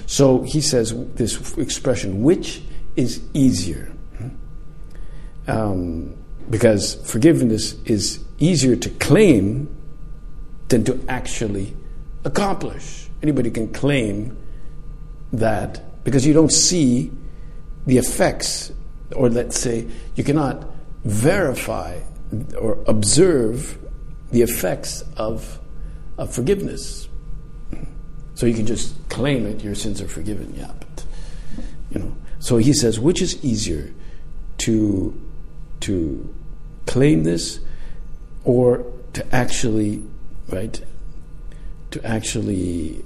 So 0.07 0.41
he 0.41 0.63
says 0.63 0.95
this 1.17 1.59
expression, 1.59 2.23
which 2.23 2.63
is 2.97 3.23
easier? 3.35 3.93
Um, 5.47 6.17
because 6.51 6.95
forgiveness 7.11 7.75
is 7.85 8.23
easier 8.39 8.77
to 8.77 8.91
claim 8.91 9.75
than 10.69 10.85
to 10.85 11.01
actually 11.09 11.75
accomplish. 12.25 13.09
Anybody 13.23 13.51
can 13.51 13.73
claim 13.73 14.37
that 15.33 16.05
because 16.05 16.27
you 16.27 16.33
don't 16.33 16.53
see 16.53 17.11
the 17.87 17.99
effects, 17.99 18.73
or 19.15 19.29
let's 19.29 19.59
say 19.59 19.87
you 20.15 20.25
cannot 20.25 20.67
verify 21.05 22.01
or 22.59 22.79
observe 22.87 23.79
the 24.31 24.43
effects 24.43 25.05
of, 25.17 25.61
of 26.19 26.35
forgiveness. 26.35 27.09
So 28.35 28.47
you 28.47 28.55
can 28.55 28.67
just 28.67 28.97
claim 29.09 29.47
it, 29.47 29.63
your 29.63 29.75
sins 29.75 30.01
are 30.01 30.09
forgiven, 30.09 30.53
yeah, 30.57 30.73
but 30.79 31.05
you 31.91 32.01
know. 32.01 32.17
So 32.41 32.57
he 32.57 32.73
says, 32.73 32.99
which 32.99 33.23
is 33.23 33.43
easier 33.45 33.93
to 34.59 35.21
to 35.85 36.35
claim 36.87 37.25
this 37.25 37.61
or 38.45 38.85
to 39.13 39.35
actually 39.35 40.03
right 40.49 40.83
to 41.91 42.05
actually 42.05 43.05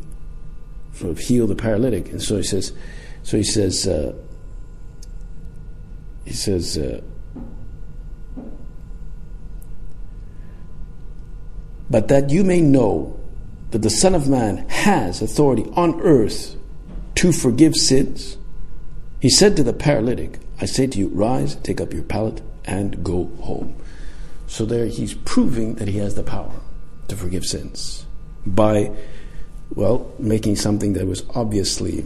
sort 0.94 1.10
of 1.10 1.18
heal 1.18 1.46
the 1.46 1.54
paralytic 1.54 2.08
and 2.10 2.22
so 2.22 2.36
he 2.36 2.42
says 2.42 2.72
so 3.22 3.36
he 3.36 3.42
says 3.42 3.86
uh, 3.86 4.12
he 6.24 6.32
says 6.32 6.78
uh, 6.78 7.00
but 11.90 12.08
that 12.08 12.30
you 12.30 12.44
may 12.44 12.60
know 12.60 13.18
that 13.70 13.82
the 13.82 13.90
Son 13.90 14.14
of 14.14 14.28
Man 14.28 14.68
has 14.68 15.20
authority 15.20 15.64
on 15.74 16.00
earth 16.00 16.56
to 17.16 17.32
forgive 17.32 17.76
sins. 17.76 18.36
He 19.20 19.28
said 19.28 19.56
to 19.56 19.62
the 19.62 19.72
paralytic, 19.72 20.38
I 20.60 20.66
say 20.66 20.86
to 20.86 20.98
you, 20.98 21.08
rise, 21.08 21.56
take 21.56 21.80
up 21.80 21.92
your 21.92 22.02
pallet, 22.02 22.40
and 22.68 23.02
go 23.02 23.24
home. 23.40 23.74
So 24.46 24.64
there 24.64 24.86
he's 24.86 25.14
proving 25.14 25.74
that 25.76 25.88
he 25.88 25.98
has 25.98 26.14
the 26.14 26.22
power 26.22 26.52
to 27.08 27.16
forgive 27.16 27.44
sins 27.44 28.04
by, 28.46 28.94
well, 29.74 30.12
making 30.18 30.56
something 30.56 30.92
that 30.92 31.06
was 31.06 31.24
obviously 31.34 32.04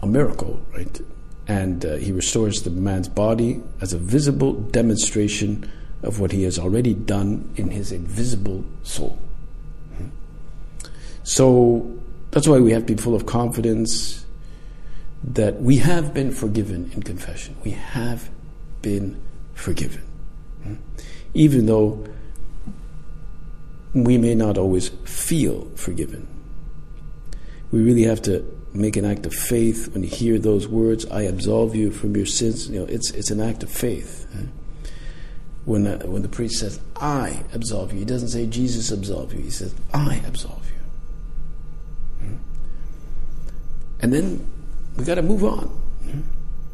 a 0.00 0.06
miracle, 0.06 0.64
right? 0.72 1.00
And 1.48 1.84
uh, 1.84 1.96
he 1.96 2.12
restores 2.12 2.62
the 2.62 2.70
man's 2.70 3.08
body 3.08 3.60
as 3.80 3.92
a 3.92 3.98
visible 3.98 4.52
demonstration 4.52 5.68
of 6.02 6.20
what 6.20 6.30
he 6.30 6.44
has 6.44 6.58
already 6.58 6.94
done 6.94 7.52
in 7.56 7.70
his 7.70 7.90
invisible 7.90 8.64
soul. 8.84 9.18
So 11.24 11.98
that's 12.30 12.48
why 12.48 12.60
we 12.60 12.70
have 12.70 12.86
to 12.86 12.94
be 12.94 13.02
full 13.02 13.14
of 13.14 13.26
confidence 13.26 14.24
that 15.22 15.60
we 15.60 15.76
have 15.78 16.14
been 16.14 16.30
forgiven 16.30 16.90
in 16.94 17.02
confession. 17.02 17.56
We 17.62 17.72
have 17.72 18.30
been 18.82 19.20
forgiven. 19.54 20.02
Even 21.34 21.66
though 21.66 22.06
we 23.94 24.18
may 24.18 24.34
not 24.34 24.56
always 24.56 24.88
feel 25.04 25.64
forgiven. 25.74 26.26
We 27.72 27.82
really 27.82 28.04
have 28.04 28.22
to 28.22 28.44
make 28.72 28.96
an 28.96 29.04
act 29.04 29.26
of 29.26 29.34
faith 29.34 29.92
when 29.92 30.02
you 30.02 30.08
hear 30.08 30.38
those 30.38 30.68
words, 30.68 31.06
I 31.06 31.22
absolve 31.22 31.74
you 31.74 31.90
from 31.90 32.14
your 32.16 32.26
sins. 32.26 32.68
You 32.68 32.80
know, 32.80 32.86
it's, 32.86 33.10
it's 33.10 33.30
an 33.30 33.40
act 33.40 33.62
of 33.62 33.70
faith. 33.70 34.26
when, 35.64 35.86
uh, 35.86 35.98
when 36.06 36.22
the 36.22 36.28
priest 36.28 36.60
says, 36.60 36.80
I 36.96 37.44
absolve 37.52 37.92
you, 37.92 38.00
he 38.00 38.04
doesn't 38.04 38.28
say 38.28 38.46
Jesus 38.46 38.90
absolve 38.90 39.34
you, 39.34 39.40
he 39.40 39.50
says, 39.50 39.74
I 39.92 40.22
absolve 40.26 40.70
you. 42.20 42.38
And 44.00 44.12
then 44.12 44.48
we 44.96 45.04
got 45.04 45.16
to 45.16 45.22
move 45.22 45.44
on. 45.44 45.76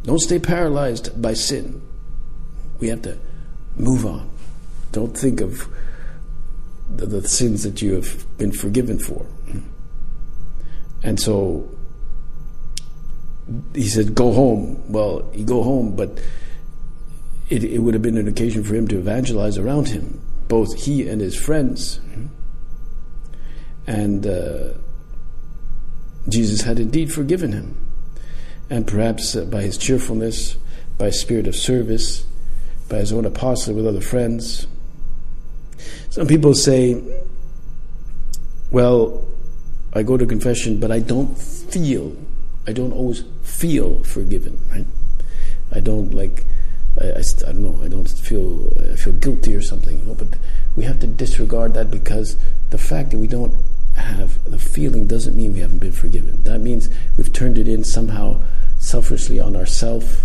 Don't 0.05 0.21
stay 0.21 0.39
paralyzed 0.39 1.21
by 1.21 1.35
sin. 1.35 1.83
We 2.79 2.89
have 2.89 3.03
to 3.03 3.19
move 3.77 4.07
on. 4.07 4.31
Don't 4.93 5.17
think 5.17 5.41
of 5.41 5.69
the, 6.95 7.07
the 7.07 7.29
sins 7.29 7.63
that 7.65 7.83
you 7.83 7.95
have 7.95 8.39
been 8.39 8.53
forgiven 8.53 8.99
for. 8.99 9.27
And 11.03 11.21
so 11.21 11.69
he 13.75 13.87
said, 13.87 14.15
Go 14.15 14.33
home. 14.33 14.91
Well, 14.91 15.31
you 15.35 15.45
go 15.45 15.63
home, 15.63 15.95
but 15.95 16.21
it, 17.49 17.63
it 17.63 17.79
would 17.79 17.95
have 17.95 18.03
been 18.03 18.19
an 18.19 18.29
occasion 18.29 18.65
for 18.65 18.75
him 18.75 18.89
to 18.89 18.99
evangelize 18.99 19.57
around 19.59 19.89
him, 19.89 20.21
both 20.49 20.85
he 20.85 21.09
and 21.09 21.21
his 21.21 21.37
friends. 21.37 22.01
And 23.87 24.27
uh, 24.27 24.71
Jesus 26.29 26.63
had 26.63 26.81
indeed 26.81 27.13
forgiven 27.13 27.53
him. 27.53 27.77
And 28.69 28.85
perhaps 28.85 29.37
uh, 29.37 29.45
by 29.45 29.63
his 29.63 29.79
cheerfulness, 29.79 30.57
by 30.99 31.11
spirit 31.11 31.47
of 31.47 31.55
service, 31.55 32.27
by 32.89 32.97
his 32.97 33.13
own 33.13 33.25
apostle 33.25 33.75
with 33.75 33.87
other 33.87 34.01
friends. 34.01 34.67
Some 36.11 36.27
people 36.27 36.55
say, 36.55 37.03
well, 38.71 39.27
I 39.93 40.03
go 40.03 40.17
to 40.17 40.27
confession, 40.27 40.81
but 40.81 40.91
I 40.91 41.01
don't 41.01 41.37
feel, 41.37 42.17
I 42.67 42.73
don't 42.73 42.93
always 42.93 43.25
feel 43.43 44.03
forgiven, 44.05 44.59
right? 44.71 44.87
I 45.73 45.81
don't 45.81 46.15
like 46.15 46.45
I, 47.01 47.07
I, 47.07 47.19
I, 47.49 47.53
don't 47.53 47.63
know. 47.63 47.85
I 47.85 47.89
don't 47.89 48.09
feel 48.09 48.73
I 48.93 48.97
feel 48.97 49.13
guilty 49.15 49.55
or 49.55 49.63
something. 49.63 49.99
You 49.99 50.05
know, 50.07 50.15
but 50.15 50.29
we 50.77 50.85
have 50.85 51.01
to 51.01 51.07
disregard 51.07 51.75
that 51.75 51.91
because 51.91 52.37
the 52.71 52.79
fact 52.79 53.11
that 53.11 53.19
we 53.19 53.27
don't 53.27 53.57
have 53.97 54.43
the 54.51 54.59
feeling 54.59 55.07
doesn't 55.07 55.37
mean 55.37 55.53
we 55.53 55.61
haven't 55.61 55.79
been 55.79 55.93
forgiven. 55.93 56.43
That 56.45 56.61
means 56.61 56.89
we've 57.17 57.33
turned 57.33 57.59
it 57.59 57.69
in 57.69 57.85
somehow 57.85 58.43
selfishly 58.79 59.41
on 59.41 59.57
ourselves, 59.57 60.23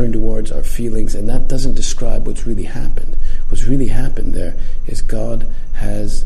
turned 0.00 0.12
towards 0.14 0.50
our 0.50 0.62
feelings, 0.62 1.14
and 1.14 1.28
that 1.28 1.46
doesn't 1.46 1.74
describe 1.74 2.26
what's 2.26 2.46
really 2.46 2.64
happened. 2.64 3.16
What's 3.48 3.64
really 3.64 3.88
happened 3.88 4.34
there 4.34 4.56
is 4.86 5.02
God 5.02 5.46
has, 5.74 6.24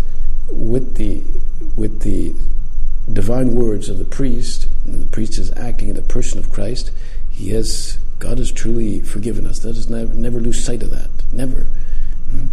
with 0.49 0.95
the 0.95 1.23
with 1.75 2.03
the 2.03 2.35
divine 3.13 3.57
words 3.57 3.89
of 3.89 3.99
the 3.99 4.05
priest, 4.05 4.69
the 4.87 5.07
priest 5.07 5.41
is 5.41 5.51
acting 5.57 5.89
in 5.89 5.97
the 5.97 6.03
person 6.03 6.39
of 6.39 6.53
Christ. 6.53 6.93
He 7.31 7.51
has 7.51 7.99
God 8.21 8.39
has 8.39 8.53
truly 8.53 9.01
forgiven 9.01 9.45
us. 9.45 9.65
Let 9.65 9.75
us 9.75 9.89
never, 9.89 10.15
never 10.15 10.39
lose 10.39 10.63
sight 10.63 10.83
of 10.85 10.91
that. 10.93 11.11
Never. 11.33 11.67
Hmm? 12.31 12.47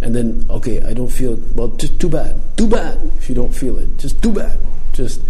And 0.00 0.16
then, 0.16 0.46
okay, 0.48 0.82
I 0.82 0.94
don't 0.94 1.12
feel, 1.12 1.38
well, 1.54 1.68
just 1.68 2.00
too 2.00 2.08
bad. 2.08 2.40
Too 2.56 2.66
bad 2.66 2.98
if 3.18 3.28
you 3.28 3.34
don't 3.34 3.54
feel 3.54 3.78
it. 3.78 3.98
Just 3.98 4.20
too 4.20 4.32
bad. 4.32 4.58
Just, 4.94 5.20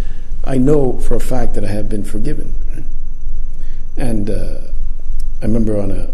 I 0.44 0.56
know 0.56 0.98
for 1.00 1.14
a 1.14 1.20
fact 1.20 1.54
that 1.54 1.64
I 1.64 1.68
have 1.68 1.90
been 1.90 2.04
forgiven. 2.04 2.54
And 3.98 4.30
uh, 4.30 4.72
I 5.42 5.46
remember 5.46 5.78
on 5.78 5.90
a 5.90 6.08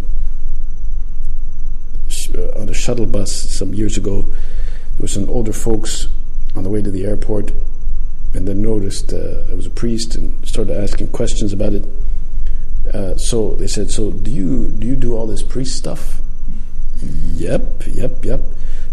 uh, 2.34 2.60
on 2.60 2.68
a 2.68 2.74
shuttle 2.74 3.06
bus 3.06 3.30
some 3.30 3.74
years 3.74 3.96
ago, 3.96 4.22
there 4.22 5.00
was 5.00 5.12
some 5.12 5.28
older 5.28 5.52
folks 5.52 6.08
on 6.56 6.64
the 6.64 6.70
way 6.70 6.82
to 6.82 6.90
the 6.90 7.04
airport, 7.04 7.52
and 8.34 8.48
then 8.48 8.62
noticed 8.62 9.12
uh, 9.12 9.44
I 9.50 9.54
was 9.54 9.66
a 9.66 9.70
priest 9.70 10.14
and 10.14 10.46
started 10.48 10.76
asking 10.82 11.08
questions 11.08 11.52
about 11.52 11.74
it. 11.74 11.84
Uh, 12.92 13.16
so 13.16 13.54
they 13.56 13.66
said, 13.66 13.90
"So 13.90 14.10
do 14.10 14.30
you 14.30 14.68
do 14.68 14.86
you 14.86 14.96
do 14.96 15.14
all 15.14 15.26
this 15.26 15.42
priest 15.42 15.76
stuff?" 15.76 16.20
Yep, 17.02 17.82
yep, 17.86 18.24
yep. 18.24 18.40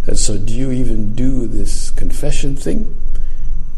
And 0.08 0.20
so, 0.20 0.38
do 0.38 0.54
you 0.54 0.72
even 0.72 1.16
do 1.16 1.48
this 1.48 1.90
confession 1.92 2.56
thing? 2.56 2.96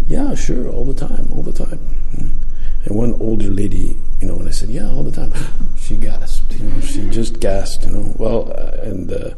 Yeah, 0.07 0.35
sure, 0.35 0.67
all 0.69 0.85
the 0.85 0.93
time, 0.93 1.29
all 1.31 1.43
the 1.43 1.53
time. 1.53 1.79
And 2.87 2.95
one 2.95 3.15
older 3.19 3.49
lady, 3.49 3.97
you 4.21 4.27
know, 4.27 4.35
when 4.37 4.47
I 4.47 4.51
said, 4.51 4.69
"Yeah, 4.69 4.89
all 4.89 5.03
the 5.03 5.11
time," 5.11 5.33
she 5.77 5.97
gasped. 5.97 6.53
You 6.57 6.69
know, 6.69 6.79
she 6.79 7.09
just 7.09 7.41
gasped. 7.41 7.85
You 7.85 7.91
know, 7.91 8.13
well, 8.17 8.53
uh, 8.57 8.81
and 8.81 9.11
uh, 9.11 9.31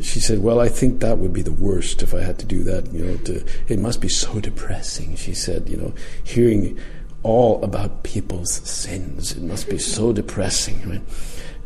she 0.00 0.20
said, 0.20 0.38
"Well, 0.44 0.60
I 0.60 0.68
think 0.68 1.00
that 1.00 1.18
would 1.18 1.32
be 1.32 1.42
the 1.42 1.52
worst 1.52 2.04
if 2.04 2.14
I 2.14 2.22
had 2.22 2.38
to 2.38 2.46
do 2.46 2.62
that. 2.62 2.92
You 2.92 3.04
know, 3.04 3.16
to, 3.24 3.44
it 3.66 3.80
must 3.80 4.00
be 4.00 4.08
so 4.08 4.38
depressing." 4.38 5.16
She 5.16 5.34
said, 5.34 5.68
"You 5.68 5.76
know, 5.76 5.94
hearing." 6.22 6.78
all 7.24 7.62
about 7.62 8.02
people's 8.02 8.52
sins. 8.68 9.30
It 9.30 9.44
must 9.44 9.70
be 9.70 9.78
so 9.78 10.12
depressing, 10.12 10.82
right? 10.88 11.02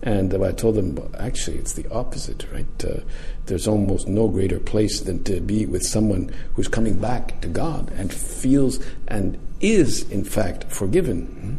And 0.07 0.33
I 0.33 0.53
told 0.53 0.77
them, 0.77 0.95
well, 0.95 1.11
actually, 1.19 1.59
it's 1.59 1.73
the 1.73 1.89
opposite, 1.91 2.47
right? 2.53 2.85
Uh, 2.85 3.01
there's 3.47 3.67
almost 3.67 4.07
no 4.07 4.29
greater 4.29 4.61
place 4.61 5.01
than 5.01 5.25
to 5.25 5.41
be 5.41 5.67
with 5.67 5.85
someone 5.85 6.33
who's 6.55 6.69
coming 6.69 7.01
back 7.01 7.41
to 7.41 7.49
God 7.49 7.91
and 7.91 8.15
feels 8.15 8.79
and 9.09 9.37
is, 9.61 10.09
in 10.09 10.23
fact, 10.23 10.71
forgiven. 10.71 11.59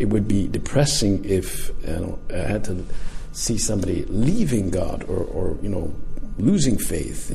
It 0.00 0.06
would 0.06 0.26
be 0.26 0.48
depressing 0.48 1.24
if 1.24 1.70
you 1.86 1.92
know, 1.92 2.18
I 2.30 2.38
had 2.38 2.64
to 2.64 2.84
see 3.30 3.56
somebody 3.56 4.04
leaving 4.06 4.70
God 4.70 5.04
or, 5.04 5.22
or 5.22 5.56
you 5.62 5.68
know, 5.68 5.94
losing 6.38 6.76
faith. 6.76 7.30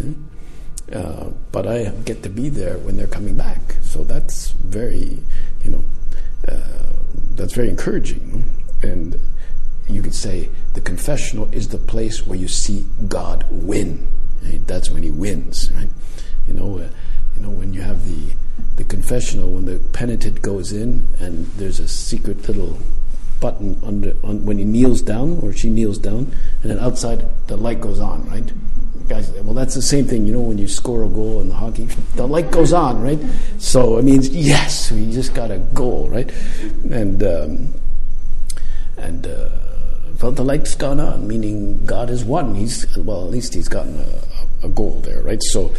Uh, 0.92 1.30
but 1.54 1.66
I 1.66 1.86
get 2.04 2.24
to 2.24 2.30
be 2.30 2.50
there 2.50 2.78
when 2.80 2.98
they're 2.98 3.08
coming 3.08 3.38
back. 3.38 3.62
So 3.84 4.04
that's 4.04 4.52
very 4.52 5.18
you 5.64 5.70
know, 5.70 5.84
uh, 6.50 6.92
that's 7.36 7.54
very 7.54 7.70
encouraging. 7.70 8.44
And 8.84 9.18
you 9.88 10.02
could 10.02 10.16
say 10.16 10.50
the 10.74 10.82
confessional 10.82 11.52
is 11.52 11.70
the 11.70 11.78
place 11.78 12.26
where 12.26 12.38
you 12.38 12.48
see 12.48 12.86
God 13.08 13.46
win. 13.50 14.08
Right? 14.44 14.66
That's 14.68 14.90
when 14.90 15.04
He 15.04 15.12
wins, 15.12 15.72
right? 15.74 15.90
You 16.48 16.54
know, 16.54 16.78
uh, 16.78 16.88
you 17.36 17.42
know 17.42 17.50
when 17.50 17.74
you 17.74 17.82
have 17.82 18.06
the 18.06 18.36
the 18.76 18.84
confessional, 18.84 19.52
when 19.52 19.66
the 19.66 19.80
penitent 19.94 20.42
goes 20.42 20.72
in, 20.72 21.08
and 21.20 21.46
there's 21.58 21.80
a 21.80 21.88
secret 21.88 22.48
little 22.48 22.78
button 23.40 23.80
under 23.84 24.16
on, 24.24 24.46
when 24.46 24.58
he 24.58 24.66
kneels 24.66 25.02
down 25.02 25.40
or 25.42 25.54
she 25.54 25.70
kneels 25.70 25.98
down, 25.98 26.32
and 26.62 26.72
then 26.72 26.80
outside 26.80 27.26
the 27.48 27.58
light 27.58 27.82
goes 27.82 28.00
on, 28.00 28.28
right? 28.30 28.52
Guys, 29.08 29.30
well, 29.44 29.54
that's 29.54 29.76
the 29.76 29.84
same 29.84 30.06
thing. 30.06 30.26
You 30.26 30.34
know, 30.34 30.42
when 30.42 30.58
you 30.58 30.68
score 30.68 31.04
a 31.04 31.08
goal 31.08 31.42
in 31.42 31.50
the 31.50 31.56
hockey, 31.56 31.86
the 32.16 32.28
light 32.28 32.50
goes 32.50 32.74
on, 32.74 33.02
right? 33.02 33.20
So 33.60 33.98
it 33.98 34.04
means 34.04 34.30
yes, 34.30 34.92
we 34.92 35.12
just 35.12 35.34
got 35.34 35.52
a 35.52 35.60
goal, 35.60 36.10
right? 36.10 36.32
And 36.92 37.22
um, 37.24 37.74
and 38.98 39.28
uh, 39.28 39.50
well, 40.26 40.32
the 40.32 40.44
light's 40.44 40.74
gone 40.74 41.00
on, 41.00 41.28
meaning 41.28 41.86
God 41.86 42.10
has 42.10 42.26
won. 42.26 42.56
He's 42.56 42.98
well, 42.98 43.26
at 43.26 43.30
least 43.30 43.54
he's 43.54 43.68
gotten 43.68 44.00
a, 44.00 44.66
a 44.66 44.70
goal 44.70 45.00
there, 45.02 45.22
right? 45.22 45.40
So 45.52 45.72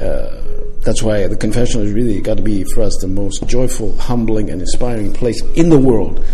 uh, 0.00 0.42
that's 0.80 1.04
why 1.04 1.28
the 1.28 1.36
confessional 1.36 1.86
is 1.86 1.92
really 1.92 2.20
got 2.20 2.38
to 2.38 2.42
be 2.42 2.64
for 2.64 2.82
us 2.82 2.98
the 3.00 3.06
most 3.06 3.46
joyful, 3.46 3.96
humbling, 3.98 4.50
and 4.50 4.60
inspiring 4.60 5.12
place 5.12 5.40
in 5.54 5.68
the 5.68 5.78
world 5.78 6.24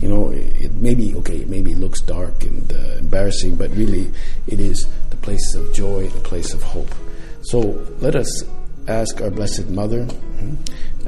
you 0.00 0.08
know, 0.08 0.30
it 0.30 0.72
maybe 0.72 1.14
okay, 1.14 1.44
maybe 1.44 1.70
it 1.70 1.78
looks 1.78 2.00
dark 2.00 2.42
and 2.42 2.72
uh, 2.72 2.96
embarrassing, 2.98 3.54
but 3.54 3.70
really 3.76 4.10
it 4.48 4.58
is 4.58 4.88
the 5.10 5.16
place 5.18 5.54
of 5.54 5.72
joy, 5.72 6.08
the 6.08 6.20
place 6.22 6.52
of 6.52 6.60
hope. 6.60 6.92
So 7.42 7.86
let 8.00 8.16
us 8.16 8.42
ask 8.88 9.20
our 9.20 9.30
Blessed 9.30 9.68
Mother, 9.68 10.06
hmm, 10.06 10.56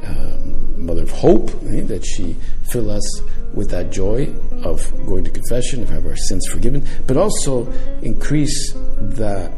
um, 0.05 0.85
Mother 0.85 1.03
of 1.03 1.11
Hope, 1.11 1.49
eh, 1.69 1.81
that 1.83 2.05
she 2.05 2.35
fill 2.71 2.91
us 2.91 3.21
with 3.53 3.69
that 3.71 3.91
joy 3.91 4.27
of 4.63 4.91
going 5.05 5.23
to 5.23 5.31
confession, 5.31 5.81
of 5.81 5.89
having 5.89 6.09
our 6.09 6.17
sins 6.17 6.47
forgiven, 6.47 6.87
but 7.07 7.17
also 7.17 7.71
increase 8.01 8.73
the 8.73 9.51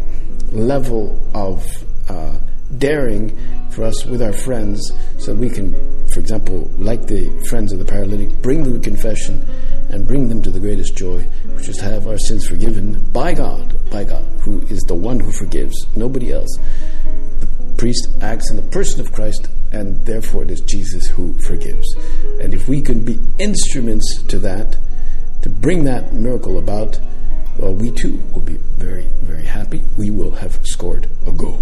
level 0.52 1.20
of 1.34 1.66
uh, 2.10 2.38
daring 2.78 3.36
for 3.72 3.84
us 3.84 4.06
with 4.06 4.22
our 4.22 4.34
friends 4.34 4.92
so 5.18 5.34
we 5.34 5.50
can, 5.50 5.74
for 6.10 6.20
example, 6.20 6.70
like 6.78 7.06
the 7.08 7.30
friends 7.50 7.72
of 7.72 7.80
the 7.80 7.86
paralytic, 7.86 8.30
bring 8.42 8.64
them 8.64 8.74
to 8.74 8.80
confession 8.80 9.46
and 9.90 10.08
bring 10.08 10.28
them 10.28 10.42
to 10.42 10.52
the 10.52 10.60
greatest 10.60 10.96
joy, 10.96 11.22
which 11.56 11.70
is 11.70 11.78
to 11.78 11.84
have 11.84 12.08
our 12.08 12.18
sins 12.18 12.46
forgiven 12.48 13.00
by 13.12 13.34
God, 13.34 13.90
by 13.90 14.04
God, 14.04 14.24
who 14.42 14.62
is 14.68 14.82
the 14.84 14.96
one 14.96 15.20
who 15.20 15.32
forgives, 15.32 15.76
nobody 15.96 16.34
else. 16.34 16.58
The 17.40 17.48
priest 17.78 18.10
acts 18.22 18.50
in 18.50 18.58
the 18.58 18.64
person 18.64 19.00
of 19.00 19.12
Christ, 19.14 19.48
and 19.72 20.06
therefore 20.06 20.44
it 20.44 20.52
is 20.52 20.62
Jesus 20.62 21.08
who 21.08 21.34
forgives. 21.40 21.88
And 22.40 22.54
if 22.54 22.68
we 22.68 22.82
can 22.82 23.04
be 23.04 23.20
instruments 23.40 24.22
to 24.24 24.40
that, 24.40 24.78
to 25.42 25.50
bring 25.50 25.84
that 25.86 26.14
miracle 26.14 26.58
about, 26.58 27.00
well, 27.58 27.74
we 27.74 27.92
too 27.92 28.22
will 28.34 28.42
be 28.42 28.58
very, 28.78 29.08
very 29.22 29.46
happy. 29.46 29.82
We 29.98 30.12
will 30.12 30.32
have 30.32 30.60
scored 30.66 31.08
a 31.26 31.32
goal. 31.32 31.60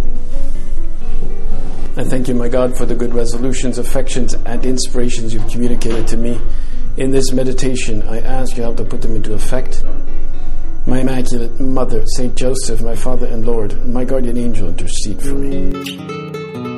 I 1.98 2.04
thank 2.04 2.28
you, 2.28 2.36
my 2.36 2.50
God, 2.50 2.78
for 2.78 2.86
the 2.86 2.96
good 2.96 3.14
resolutions, 3.14 3.78
affections, 3.78 4.34
and 4.34 4.66
inspirations 4.66 5.34
you've 5.34 5.50
communicated 5.50 6.08
to 6.10 6.18
me. 6.18 6.40
In 6.98 7.12
this 7.12 7.32
meditation, 7.32 8.02
I 8.04 8.20
ask 8.20 8.58
you 8.58 8.64
help 8.64 8.78
to 8.78 8.84
put 8.84 9.02
them 9.02 9.16
into 9.16 9.34
effect. 9.34 9.84
My 10.86 11.00
Immaculate 11.00 11.60
Mother, 11.60 12.04
Saint 12.16 12.36
Joseph, 12.36 12.82
my 12.82 12.96
Father 12.96 13.28
and 13.28 13.46
Lord, 13.46 13.88
my 13.88 14.04
guardian 14.04 14.38
angel, 14.38 14.68
intercede 14.68 15.22
for 15.22 15.36
me. 15.36 16.75